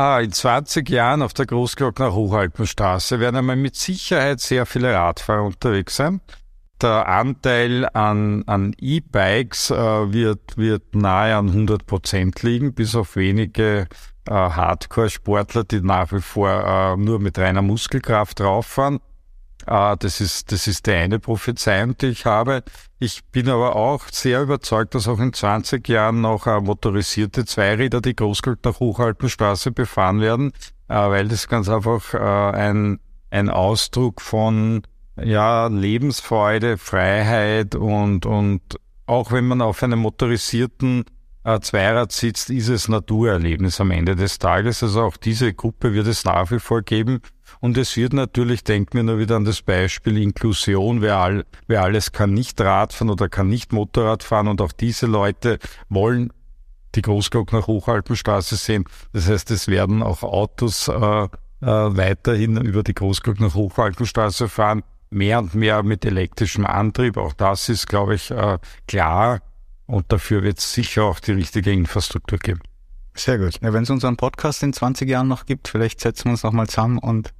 Ah, 0.00 0.20
in 0.20 0.30
20 0.30 0.88
Jahren 0.90 1.22
auf 1.22 1.34
der 1.34 1.46
Großglockner 1.46 2.14
Hochalpenstraße 2.14 3.18
werden 3.18 3.34
einmal 3.34 3.56
mit 3.56 3.74
Sicherheit 3.74 4.38
sehr 4.38 4.64
viele 4.64 4.94
Radfahrer 4.94 5.42
unterwegs 5.42 5.96
sein. 5.96 6.20
Der 6.80 7.08
Anteil 7.08 7.84
an, 7.94 8.44
an 8.46 8.76
E-Bikes 8.78 9.72
äh, 9.72 10.12
wird, 10.12 10.56
wird 10.56 10.94
nahe 10.94 11.34
an 11.34 11.48
100 11.48 11.84
Prozent 11.84 12.44
liegen, 12.44 12.74
bis 12.74 12.94
auf 12.94 13.16
wenige 13.16 13.88
äh, 14.28 14.30
Hardcore-Sportler, 14.30 15.64
die 15.64 15.80
nach 15.80 16.12
wie 16.12 16.20
vor 16.20 16.48
äh, 16.48 16.96
nur 16.96 17.18
mit 17.18 17.36
reiner 17.36 17.62
Muskelkraft 17.62 18.40
rauffahren. 18.40 19.00
Äh, 19.68 19.96
das 19.98 20.20
ist, 20.20 20.50
das 20.52 20.66
ist 20.66 20.86
die 20.86 20.92
eine 20.92 21.18
Prophezeiung, 21.18 21.96
die 21.98 22.06
ich 22.06 22.24
habe. 22.24 22.62
Ich 22.98 23.24
bin 23.26 23.48
aber 23.48 23.76
auch 23.76 24.04
sehr 24.10 24.42
überzeugt, 24.42 24.94
dass 24.94 25.08
auch 25.08 25.20
in 25.20 25.32
20 25.32 25.86
Jahren 25.88 26.20
noch 26.20 26.46
äh, 26.46 26.60
motorisierte 26.60 27.44
Zweiräder 27.44 28.00
die 28.00 28.16
Großgold 28.16 28.64
nach 28.64 28.80
Hochalpenstraße 28.80 29.72
befahren 29.72 30.20
werden, 30.20 30.52
äh, 30.88 30.94
weil 30.94 31.28
das 31.28 31.48
ganz 31.48 31.68
einfach 31.68 32.14
ein, 32.14 33.00
ein 33.30 33.50
Ausdruck 33.50 34.20
von 34.20 34.82
ja, 35.22 35.66
Lebensfreude, 35.66 36.78
Freiheit 36.78 37.74
und, 37.74 38.24
und 38.24 38.62
auch 39.06 39.32
wenn 39.32 39.46
man 39.46 39.62
auf 39.62 39.82
einem 39.82 39.98
motorisierten 39.98 41.04
äh, 41.44 41.60
Zweirad 41.60 42.12
sitzt, 42.12 42.50
ist 42.50 42.68
es 42.68 42.88
Naturerlebnis 42.88 43.80
am 43.80 43.90
Ende 43.90 44.16
des 44.16 44.38
Tages. 44.38 44.82
Also 44.82 45.02
auch 45.02 45.16
diese 45.16 45.52
Gruppe 45.54 45.92
wird 45.92 46.06
es 46.06 46.24
nach 46.24 46.50
wie 46.50 46.58
vor 46.58 46.82
geben. 46.82 47.20
Und 47.60 47.76
es 47.76 47.96
wird 47.96 48.12
natürlich, 48.12 48.64
denken 48.64 48.94
wir 48.94 49.02
nur 49.02 49.18
wieder 49.18 49.36
an 49.36 49.44
das 49.44 49.62
Beispiel 49.62 50.16
Inklusion, 50.18 51.00
wer, 51.00 51.16
all, 51.16 51.44
wer 51.66 51.82
alles 51.82 52.12
kann 52.12 52.32
nicht 52.32 52.60
Radfahren 52.60 53.10
oder 53.10 53.28
kann 53.28 53.48
nicht 53.48 53.72
Motorrad 53.72 54.22
fahren 54.22 54.48
und 54.48 54.60
auch 54.60 54.72
diese 54.72 55.06
Leute 55.06 55.58
wollen 55.88 56.32
die 56.94 57.02
Großglock 57.02 57.52
nach 57.52 57.66
Hochalpenstraße 57.66 58.56
sehen. 58.56 58.84
Das 59.12 59.28
heißt, 59.28 59.50
es 59.50 59.68
werden 59.68 60.02
auch 60.02 60.22
Autos 60.22 60.88
äh, 60.88 60.94
äh, 60.94 61.28
weiterhin 61.60 62.56
über 62.56 62.82
die 62.82 62.94
Großglock 62.94 63.40
nach 63.40 63.54
Hochalpenstraße 63.54 64.48
fahren, 64.48 64.82
mehr 65.10 65.38
und 65.40 65.54
mehr 65.54 65.82
mit 65.82 66.04
elektrischem 66.04 66.66
Antrieb. 66.66 67.16
Auch 67.16 67.32
das 67.32 67.68
ist, 67.68 67.88
glaube 67.88 68.14
ich, 68.14 68.30
äh, 68.30 68.58
klar. 68.86 69.40
Und 69.86 70.12
dafür 70.12 70.42
wird 70.42 70.58
es 70.58 70.72
sicher 70.72 71.04
auch 71.04 71.18
die 71.18 71.32
richtige 71.32 71.72
Infrastruktur 71.72 72.38
geben. 72.38 72.60
Sehr 73.14 73.38
gut. 73.38 73.60
Ja, 73.62 73.72
Wenn 73.72 73.82
es 73.82 73.90
unseren 73.90 74.16
Podcast 74.16 74.62
in 74.62 74.72
20 74.72 75.08
Jahren 75.08 75.28
noch 75.28 75.46
gibt, 75.46 75.68
vielleicht 75.68 76.00
setzen 76.00 76.26
wir 76.26 76.32
uns 76.32 76.42
nochmal 76.42 76.68
zusammen 76.68 76.98
und 76.98 77.32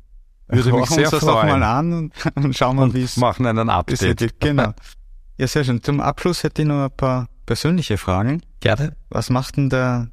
Würde 0.48 0.72
mich 0.72 0.86
sehr 0.88 1.04
uns 1.04 1.10
das 1.10 1.20
freuen. 1.20 1.46
nochmal 1.46 1.62
an 1.62 1.92
und, 1.92 2.12
und 2.36 2.56
schauen 2.56 2.76
mal, 2.76 2.92
wie 2.94 3.02
es 3.02 3.16
Machen 3.16 3.46
einen 3.46 3.68
Update. 3.68 4.40
Genau. 4.40 4.72
Ja, 5.36 5.46
sehr 5.46 5.64
schön. 5.64 5.82
Zum 5.82 6.00
Abschluss 6.00 6.42
hätte 6.42 6.62
ich 6.62 6.68
noch 6.68 6.84
ein 6.84 6.90
paar 6.90 7.28
persönliche 7.46 7.96
Fragen. 7.96 8.42
Gerne. 8.60 8.96
Was 9.08 9.30
macht 9.30 9.56
denn 9.56 9.70
der 9.70 10.08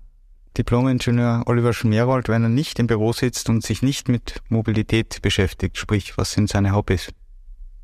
Diplom-Ingenieur 0.58 1.44
Oliver 1.48 1.74
Schmerold, 1.74 2.30
wenn 2.30 2.44
er 2.44 2.50
nicht 2.50 2.80
im 2.80 2.88
Büro 2.88 3.12
sitzt 3.12 3.50
und 3.50 3.64
sich 3.64 3.82
nicht 3.82 4.08
mit 4.08 4.42
Mobilität 4.50 5.22
beschäftigt? 5.22 5.78
Sprich, 5.78 6.18
was 6.18 6.32
sind 6.32 6.50
seine 6.50 6.74
Hobbys? 6.74 7.10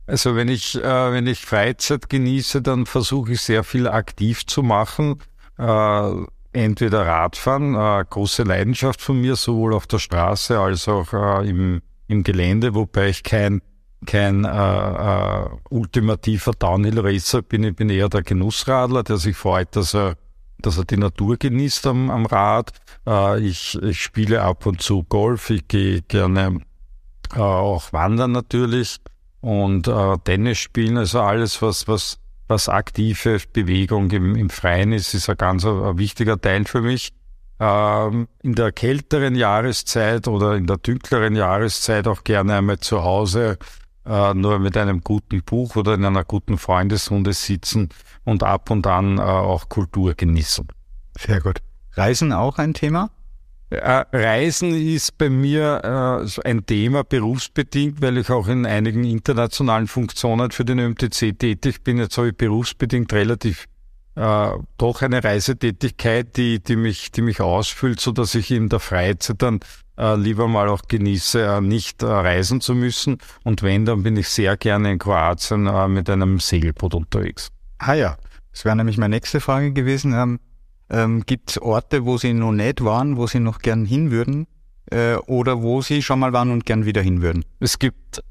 Also 0.08 0.36
wenn 0.36 0.50
ich, 0.50 0.76
äh, 0.76 1.12
wenn 1.14 1.28
ich 1.28 1.46
Freizeit 1.46 2.10
genieße, 2.10 2.62
dann 2.62 2.86
versuche 2.86 3.34
ich 3.34 3.42
sehr 3.42 3.64
viel 3.64 3.88
aktiv 3.88 4.46
zu 4.46 4.62
machen. 4.62 5.22
Äh, 5.58 6.12
entweder 6.54 7.06
Radfahren, 7.06 7.76
äh, 7.76 8.06
große 8.10 8.44
Leidenschaft 8.44 9.02
von 9.02 9.20
mir, 9.20 9.36
sowohl 9.36 9.74
auf 9.74 9.88
der 9.88 10.00
Straße 10.00 10.60
als 10.60 10.88
auch 10.88 11.14
äh, 11.14 11.50
im, 11.50 11.82
im 12.12 12.24
Gelände, 12.24 12.76
wobei 12.76 13.10
ich 13.10 13.24
kein, 13.24 13.62
kein 14.06 14.46
äh, 14.46 14.50
äh, 14.50 15.50
ultimativer 15.70 16.52
Downhill-Racer 16.52 17.42
bin. 17.42 17.64
Ich 17.64 17.76
bin 17.76 17.90
eher 17.90 18.10
der 18.10 18.24
Genussradler, 18.24 19.04
der 19.04 19.18
sich 19.18 19.36
freut, 19.36 19.76
dass 19.76 19.94
er, 19.94 20.16
dass 20.60 20.78
er 20.78 20.86
die 20.86 20.98
Natur 20.98 21.38
genießt 21.38 21.88
am, 21.88 22.10
am 22.10 22.26
Rad. 22.26 22.72
Äh, 23.08 23.40
ich, 23.40 23.82
ich 23.82 24.02
spiele 24.02 24.42
ab 24.42 24.66
und 24.66 24.82
zu 24.82 25.04
Golf, 25.04 25.50
ich 25.50 25.68
gehe 25.68 26.02
gerne 26.02 26.62
äh, 27.34 27.40
auch 27.40 27.94
wandern 27.94 28.32
natürlich 28.32 29.00
und 29.42 29.88
äh, 29.88 30.18
Tennis 30.24 30.60
spielen, 30.60 30.98
also 30.98 31.22
alles, 31.22 31.62
was, 31.62 31.88
was, 31.88 32.20
was 32.48 32.70
aktive 32.70 33.40
Bewegung 33.54 34.12
im, 34.12 34.36
im 34.36 34.50
Freien 34.50 34.94
ist, 34.94 35.14
ist 35.14 35.30
ein 35.30 35.38
ganz 35.38 35.66
ein, 35.66 35.98
wichtiger 35.98 36.40
Teil 36.40 36.66
für 36.66 36.82
mich. 36.82 37.12
Ähm, 37.64 38.28
in 38.42 38.56
der 38.56 38.72
kälteren 38.72 39.36
Jahreszeit 39.36 40.28
oder 40.28 40.56
in 40.56 40.66
der 40.66 40.78
dunkleren 40.78 41.36
Jahreszeit 41.36 42.08
auch 42.08 42.24
gerne 42.24 42.56
einmal 42.56 42.80
zu 42.80 43.04
Hause 43.04 43.60
äh, 44.04 44.34
nur 44.34 44.58
mit 44.58 44.76
einem 44.78 45.02
guten 45.02 45.44
Buch 45.44 45.76
oder 45.76 45.94
in 45.94 46.04
einer 46.04 46.24
guten 46.24 46.58
Freundesrunde 46.58 47.34
sitzen 47.34 47.90
und 48.24 48.42
ab 48.42 48.72
und 48.72 48.88
an 48.88 49.20
äh, 49.20 49.22
auch 49.22 49.70
Kultur 49.70 50.16
genießen. 50.16 50.68
Sehr 51.20 51.40
gut. 51.40 51.60
Reisen 51.94 52.34
auch 52.34 52.58
ein 52.58 52.74
Thema? 52.74 53.12
Äh, 53.70 54.06
Reisen 54.12 54.74
ist 54.74 55.20
bei 55.20 55.30
mir 55.30 56.26
äh, 56.34 56.48
ein 56.50 56.66
Thema 56.66 57.04
berufsbedingt, 57.04 58.02
weil 58.02 58.18
ich 58.18 58.32
auch 58.32 58.48
in 58.48 58.66
einigen 58.66 59.04
internationalen 59.04 59.86
Funktionen 59.86 60.50
für 60.50 60.66
den 60.66 60.80
ÖMTC 60.80 61.38
tätig 61.38 61.84
bin. 61.84 62.00
Jetzt 62.00 62.18
habe 62.18 62.30
ich 62.30 62.38
berufsbedingt 62.38 63.14
relativ 63.14 63.68
äh, 64.16 64.50
doch 64.78 65.02
eine 65.02 65.24
Reisetätigkeit, 65.24 66.36
die, 66.38 66.62
die 66.62 66.76
mich, 66.76 67.12
die 67.12 67.22
mich 67.22 67.42
ausfüllt, 67.42 68.00
so 68.00 68.12
dass 68.12 68.36
ich 68.36 68.52
in 68.52 68.70
der 68.70 68.80
Freizeit 68.80 69.42
dann 69.42 69.60
äh, 69.98 70.16
lieber 70.16 70.48
mal 70.48 70.68
auch 70.70 70.82
genieße, 70.88 71.44
äh, 71.44 71.62
nicht 71.62 72.04
äh, 72.04 72.08
reisen 72.08 72.62
zu 72.62 72.76
müssen. 72.76 73.18
Und 73.44 73.64
wenn, 73.64 73.86
dann 73.86 74.04
bin 74.04 74.18
ich 74.18 74.28
sehr 74.28 74.58
gerne 74.58 74.92
in 74.92 75.00
Kroatien 75.00 75.68
äh, 75.68 75.88
mit 75.88 76.10
einem 76.10 76.40
Segelboot 76.40 76.94
unterwegs. 76.94 77.50
Ah 77.78 77.94
ja, 77.94 78.18
das 78.52 78.66
wäre 78.66 78.76
nämlich 78.76 78.98
meine 78.98 79.16
nächste 79.16 79.40
Frage 79.40 79.72
gewesen. 79.74 80.14
Ähm, 80.14 80.40
ähm, 80.90 81.24
Gibt 81.26 81.52
es 81.52 81.62
Orte, 81.62 82.06
wo 82.06 82.18
Sie 82.18 82.34
noch 82.34 82.52
nicht 82.52 82.84
waren, 82.84 83.16
wo 83.16 83.28
Sie 83.28 83.40
noch 83.40 83.60
gern 83.60 83.86
hin 83.86 84.12
würden? 84.12 84.48
Äh, 84.92 85.16
oder 85.16 85.62
wo 85.62 85.82
Sie 85.82 86.02
schon 86.02 86.20
mal 86.20 86.34
waren 86.34 86.52
und 86.52 86.66
gern 86.66 86.86
wieder 86.86 87.02
hin 87.02 87.22
würden? 87.22 87.46
Es 87.60 87.80
gibt 87.80 88.22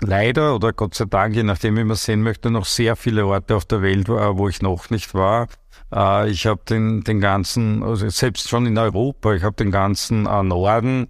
leider 0.00 0.54
oder 0.54 0.72
Gott 0.72 0.94
sei 0.94 1.04
Dank, 1.06 1.34
je 1.34 1.42
nachdem, 1.42 1.76
wie 1.76 1.84
man 1.84 1.96
sehen 1.96 2.22
möchte, 2.22 2.50
noch 2.50 2.64
sehr 2.64 2.96
viele 2.96 3.26
Orte 3.26 3.56
auf 3.56 3.64
der 3.64 3.82
Welt, 3.82 4.08
äh, 4.08 4.36
wo 4.36 4.48
ich 4.48 4.62
noch 4.62 4.90
nicht 4.90 5.14
war. 5.14 5.48
Äh, 5.92 6.30
Ich 6.30 6.46
habe 6.46 6.60
den, 6.68 7.02
den 7.02 7.20
ganzen, 7.20 7.82
also 7.82 8.08
selbst 8.08 8.48
schon 8.48 8.66
in 8.66 8.78
Europa, 8.78 9.32
ich 9.34 9.42
habe 9.42 9.56
den 9.56 9.70
ganzen 9.70 10.26
äh, 10.26 10.42
Norden, 10.42 11.08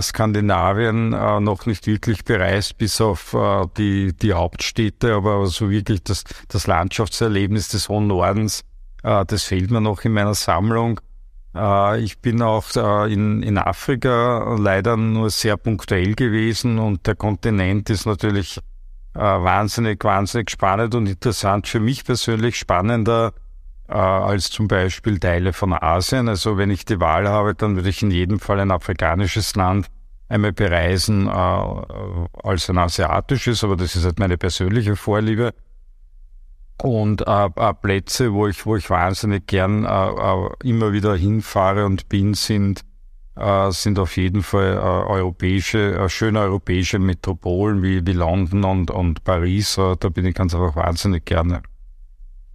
Skandinavien 0.00 1.10
noch 1.10 1.66
nicht 1.66 1.86
wirklich 1.86 2.24
bereist, 2.24 2.78
bis 2.78 3.02
auf 3.02 3.36
die, 3.76 4.16
die 4.16 4.32
Hauptstädte, 4.32 5.12
aber 5.12 5.44
so 5.46 5.68
wirklich 5.68 6.02
das, 6.02 6.24
das 6.48 6.66
Landschaftserlebnis 6.66 7.68
des 7.68 7.90
hohen 7.90 8.06
Nordens, 8.06 8.62
das 9.02 9.42
fehlt 9.42 9.70
mir 9.70 9.82
noch 9.82 10.02
in 10.06 10.12
meiner 10.14 10.32
Sammlung. 10.32 11.00
Äh, 11.54 12.00
Ich 12.00 12.18
bin 12.18 12.42
auch 12.42 12.64
äh, 12.76 13.12
in, 13.12 13.58
Afrika 13.58 14.56
leider 14.58 14.96
nur 14.96 15.30
sehr 15.30 15.56
punktuell 15.56 16.14
gewesen 16.14 16.78
und 16.78 17.06
der 17.06 17.14
Kontinent 17.14 17.90
ist 17.90 18.06
natürlich 18.06 18.58
äh, 19.14 19.20
wahnsinnig, 19.20 20.02
wahnsinnig 20.04 20.50
spannend 20.50 20.94
und 20.94 21.06
interessant. 21.06 21.68
Für 21.68 21.80
mich 21.80 22.04
persönlich 22.04 22.56
spannender 22.56 23.32
als 23.86 24.50
zum 24.50 24.66
Beispiel 24.66 25.18
Teile 25.20 25.52
von 25.52 25.74
Asien. 25.74 26.26
Also 26.26 26.56
wenn 26.56 26.70
ich 26.70 26.86
die 26.86 27.00
Wahl 27.00 27.28
habe, 27.28 27.54
dann 27.54 27.76
würde 27.76 27.90
ich 27.90 28.02
in 28.02 28.10
jedem 28.10 28.40
Fall 28.40 28.58
ein 28.60 28.70
afrikanisches 28.70 29.54
Land 29.56 29.88
einmal 30.26 30.54
bereisen 30.54 31.28
als 31.28 32.70
ein 32.70 32.78
asiatisches, 32.78 33.62
aber 33.62 33.76
das 33.76 33.94
ist 33.94 34.06
halt 34.06 34.18
meine 34.18 34.38
persönliche 34.38 34.96
Vorliebe. 34.96 35.52
Und 36.82 37.26
äh, 37.26 37.46
äh, 37.56 37.74
Plätze, 37.74 38.32
wo 38.32 38.46
ich, 38.46 38.66
wo 38.66 38.76
ich 38.76 38.90
wahnsinnig 38.90 39.46
gern 39.46 39.84
äh, 39.84 39.88
äh, 39.88 40.48
immer 40.64 40.92
wieder 40.92 41.14
hinfahre 41.16 41.86
und 41.86 42.08
bin, 42.08 42.34
sind, 42.34 42.80
äh, 43.36 43.70
sind 43.70 43.98
auf 43.98 44.16
jeden 44.16 44.42
Fall 44.42 44.74
äh, 44.74 44.78
europäische, 44.78 45.94
äh, 45.94 46.08
schöne 46.08 46.40
europäische 46.40 46.98
Metropolen 46.98 47.82
wie, 47.82 48.04
wie 48.04 48.12
London 48.12 48.64
und, 48.64 48.90
und 48.90 49.24
Paris. 49.24 49.78
Äh, 49.78 49.96
da 49.98 50.08
bin 50.08 50.26
ich 50.26 50.34
ganz 50.34 50.54
einfach 50.54 50.76
wahnsinnig 50.76 51.24
gerne. 51.24 51.62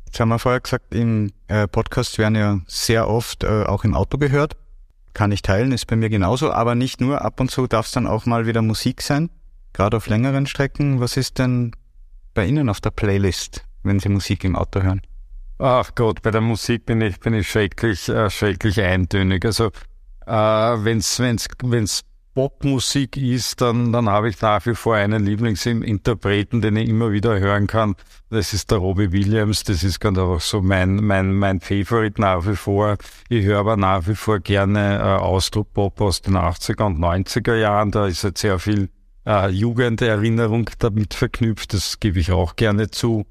Jetzt 0.05 0.19
haben 0.19 0.29
wir 0.29 0.39
vorher 0.39 0.60
gesagt, 0.60 0.93
im 0.93 1.32
äh, 1.47 1.67
Podcast 1.67 2.17
werden 2.17 2.36
ja 2.36 2.60
sehr 2.67 3.08
oft 3.08 3.43
äh, 3.43 3.63
auch 3.63 3.84
im 3.84 3.93
Auto 3.93 4.17
gehört. 4.17 4.58
Kann 5.13 5.32
ich 5.32 5.41
teilen, 5.41 5.71
ist 5.71 5.88
bei 5.88 5.95
mir 5.95 6.10
genauso, 6.10 6.51
aber 6.51 6.75
nicht 6.75 6.99
nur. 6.99 7.23
Ab 7.23 7.39
und 7.39 7.51
zu 7.51 7.67
darf 7.67 7.86
es 7.86 7.91
dann 7.91 8.08
auch 8.08 8.25
mal 8.25 8.45
wieder 8.45 8.62
Musik 8.62 9.01
sein, 9.01 9.29
gerade 9.73 9.97
auf 9.97 10.08
längeren 10.08 10.45
Strecken. 10.45 10.99
Was 10.99 11.15
ist 11.15 11.39
denn 11.39 11.71
bei 12.34 12.45
Ihnen 12.45 12.69
auf 12.69 12.82
der 12.82 12.91
Playlist, 12.91 13.65
wenn 13.83 13.99
Sie 13.99 14.09
Musik 14.09 14.43
im 14.43 14.55
Auto 14.55 14.81
hören? 14.81 15.01
Ach 15.57 15.93
Gott, 15.95 16.21
bei 16.21 16.31
der 16.31 16.41
Musik 16.41 16.85
bin 16.85 17.01
ich, 17.01 17.19
bin 17.19 17.33
ich 17.33 17.49
schrecklich, 17.49 18.07
äh, 18.07 18.29
schrecklich 18.29 18.81
eintönig. 18.81 19.43
Also 19.43 19.71
äh, 20.25 20.31
wenn's, 20.31 21.19
wenn's, 21.19 21.47
wenn's 21.63 22.03
Popmusik 22.39 23.17
ist, 23.17 23.59
dann, 23.59 23.91
dann 23.91 24.07
habe 24.07 24.29
ich 24.29 24.39
nach 24.41 24.65
wie 24.65 24.73
vor 24.75 24.95
einen 24.95 25.25
Lieblingsinterpreten, 25.25 26.61
den 26.61 26.77
ich 26.77 26.87
immer 26.87 27.11
wieder 27.11 27.37
hören 27.37 27.67
kann. 27.67 27.95
Das 28.29 28.53
ist 28.53 28.71
der 28.71 28.77
Robbie 28.77 29.11
Williams. 29.11 29.63
Das 29.63 29.83
ist 29.83 29.99
ganz 29.99 30.17
einfach 30.17 30.39
so 30.39 30.61
mein, 30.61 30.95
mein, 31.03 31.33
mein 31.33 31.59
Favorite 31.59 32.21
nach 32.21 32.47
wie 32.47 32.55
vor. 32.55 32.95
Ich 33.27 33.43
höre 33.43 33.59
aber 33.59 33.75
nach 33.75 34.07
wie 34.07 34.15
vor 34.15 34.39
gerne 34.39 34.99
äh, 34.99 35.01
Ausdruck-Pop 35.01 35.99
aus 35.99 36.21
den 36.21 36.35
80er 36.37 36.85
und 36.85 36.99
90er 36.99 37.55
Jahren. 37.55 37.91
Da 37.91 38.07
ist 38.07 38.23
jetzt 38.23 38.39
sehr 38.39 38.59
viel 38.59 38.89
äh, 39.25 39.49
Jugenderinnerung 39.49 40.69
damit 40.79 41.15
verknüpft. 41.15 41.73
Das 41.73 41.99
gebe 41.99 42.19
ich 42.19 42.31
auch 42.31 42.55
gerne 42.55 42.89
zu. 42.89 43.25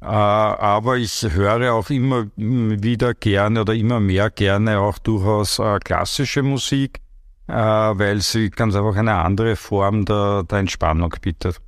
Äh, 0.00 0.06
aber 0.06 0.96
ich 0.96 1.26
höre 1.28 1.72
auch 1.74 1.90
immer 1.90 2.26
wieder 2.36 3.14
gerne 3.14 3.62
oder 3.62 3.74
immer 3.74 3.98
mehr 4.00 4.30
gerne 4.30 4.78
auch 4.78 4.98
durchaus 4.98 5.58
äh, 5.58 5.78
klassische 5.80 6.42
Musik, 6.42 7.00
äh, 7.48 7.52
weil 7.52 8.20
sie 8.20 8.50
ganz 8.50 8.76
einfach 8.76 8.96
eine 8.96 9.16
andere 9.16 9.56
Form 9.56 10.04
der, 10.04 10.44
der 10.44 10.58
Entspannung 10.58 11.14
bietet. 11.20 11.60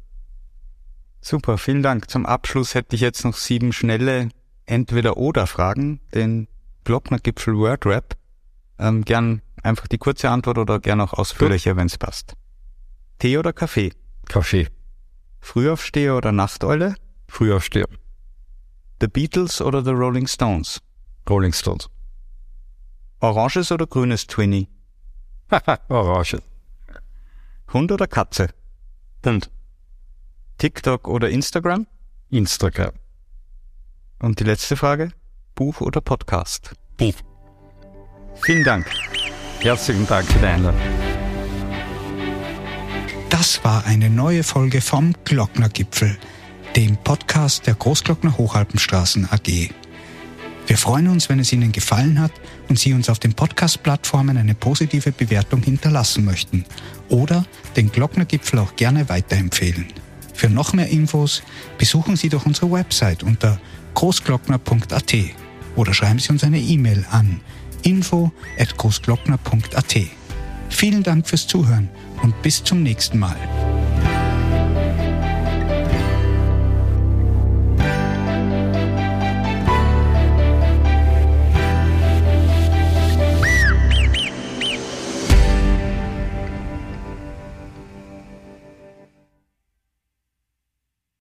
Super, 1.21 1.59
vielen 1.59 1.83
Dank. 1.83 2.09
Zum 2.09 2.25
Abschluss 2.25 2.75
hätte 2.75 2.95
ich 2.95 3.03
jetzt 3.03 3.25
noch 3.25 3.35
sieben 3.35 3.73
schnelle 3.73 4.29
Entweder-Oder-Fragen, 4.67 6.01
den 6.15 6.47
Glockner-Gipfel 6.85 7.57
Word 7.57 7.85
Rap. 7.85 8.17
Ähm, 8.79 9.05
gern 9.05 9.43
einfach 9.63 9.89
die 9.89 9.99
kurze 9.99 10.31
Antwort 10.31 10.59
oder 10.59 10.79
gern 10.79 11.01
auch 11.01 11.13
ausführlicher, 11.13 11.77
wenn 11.77 11.87
es 11.87 11.99
passt. 11.99 12.35
Tee 13.19 13.37
oder 13.37 13.53
Kaffee? 13.53 13.93
Kaffee, 14.29 14.69
Frühaufsteher 15.41 16.17
oder 16.17 16.33
Nachteule? 16.33 16.95
Frühaufsteher, 17.29 17.87
The 19.01 19.09
Beatles 19.09 19.61
oder 19.63 19.83
The 19.83 19.93
Rolling 19.93 20.27
Stones? 20.27 20.81
Rolling 21.29 21.53
Stones, 21.53 21.89
Oranges 23.21 23.73
oder 23.73 23.87
grünes 23.87 24.27
Twinny? 24.27 24.69
Orange, 25.89 26.43
Hund 27.73 27.93
oder 27.93 28.07
Katze? 28.07 28.49
und 29.25 29.51
TikTok 30.59 31.09
oder 31.09 31.31
Instagram? 31.31 31.87
Instagram. 32.31 32.93
Und 34.19 34.41
die 34.41 34.45
letzte 34.45 34.77
Frage? 34.77 35.13
Buch 35.55 35.81
oder 35.81 36.01
Podcast? 36.01 36.75
Buch. 36.97 37.15
Vielen 38.43 38.65
Dank. 38.65 38.87
Herzlichen 39.61 40.07
Dank 40.07 40.27
für 40.27 40.39
die 40.39 40.47
Einladung. 40.47 40.81
Das 43.31 43.63
war 43.65 43.85
eine 43.87 44.11
neue 44.11 44.43
Folge 44.43 44.81
vom 44.81 45.15
Glocknergipfel, 45.25 46.19
dem 46.77 46.97
Podcast 46.97 47.67
der 47.67 47.75
Großglockner 47.75 48.37
Hochalpenstraßen 48.37 49.29
AG. 49.31 49.71
Wir 50.67 50.79
freuen 50.79 51.09
uns, 51.09 51.29
wenn 51.29 51.41
es 51.41 51.53
Ihnen 51.53 51.73
gefallen 51.73 52.21
hat 52.21 52.33
und 52.69 52.79
Sie 52.79 52.93
uns 52.93 53.09
auf 53.09 53.19
den 53.19 53.35
Podcast-Plattformen 53.35 54.37
eine 54.37 54.55
positive 54.55 55.11
Bewertung 55.11 55.63
hinterlassen 55.63 56.25
möchten 56.25 56.65
oder 57.09 57.45
den 57.77 57.91
Glocknergipfel 57.91 58.61
auch 58.61 58.77
gerne 58.77 59.09
weiterempfehlen. 59.09 59.87
Für 60.33 60.49
noch 60.49 60.73
mehr 60.73 60.89
Infos 60.89 61.43
besuchen 61.77 62.17
Sie 62.17 62.29
doch 62.29 62.47
unsere 62.47 62.71
Website 62.71 63.25
unter 63.25 63.61
großglockner.at 63.95 65.15
oder 65.75 65.93
schreiben 65.93 66.21
Sie 66.21 66.31
uns 66.31 66.45
eine 66.45 66.61
E-Mail 66.61 67.05
an 67.11 67.41
info 67.83 68.31
at 68.59 68.77
großglockner.at. 68.77 69.97
Vielen 70.69 71.03
Dank 71.03 71.27
fürs 71.27 71.47
Zuhören 71.47 71.89
und 72.23 72.41
bis 72.43 72.63
zum 72.63 72.83
nächsten 72.83 73.19
Mal. 73.19 73.37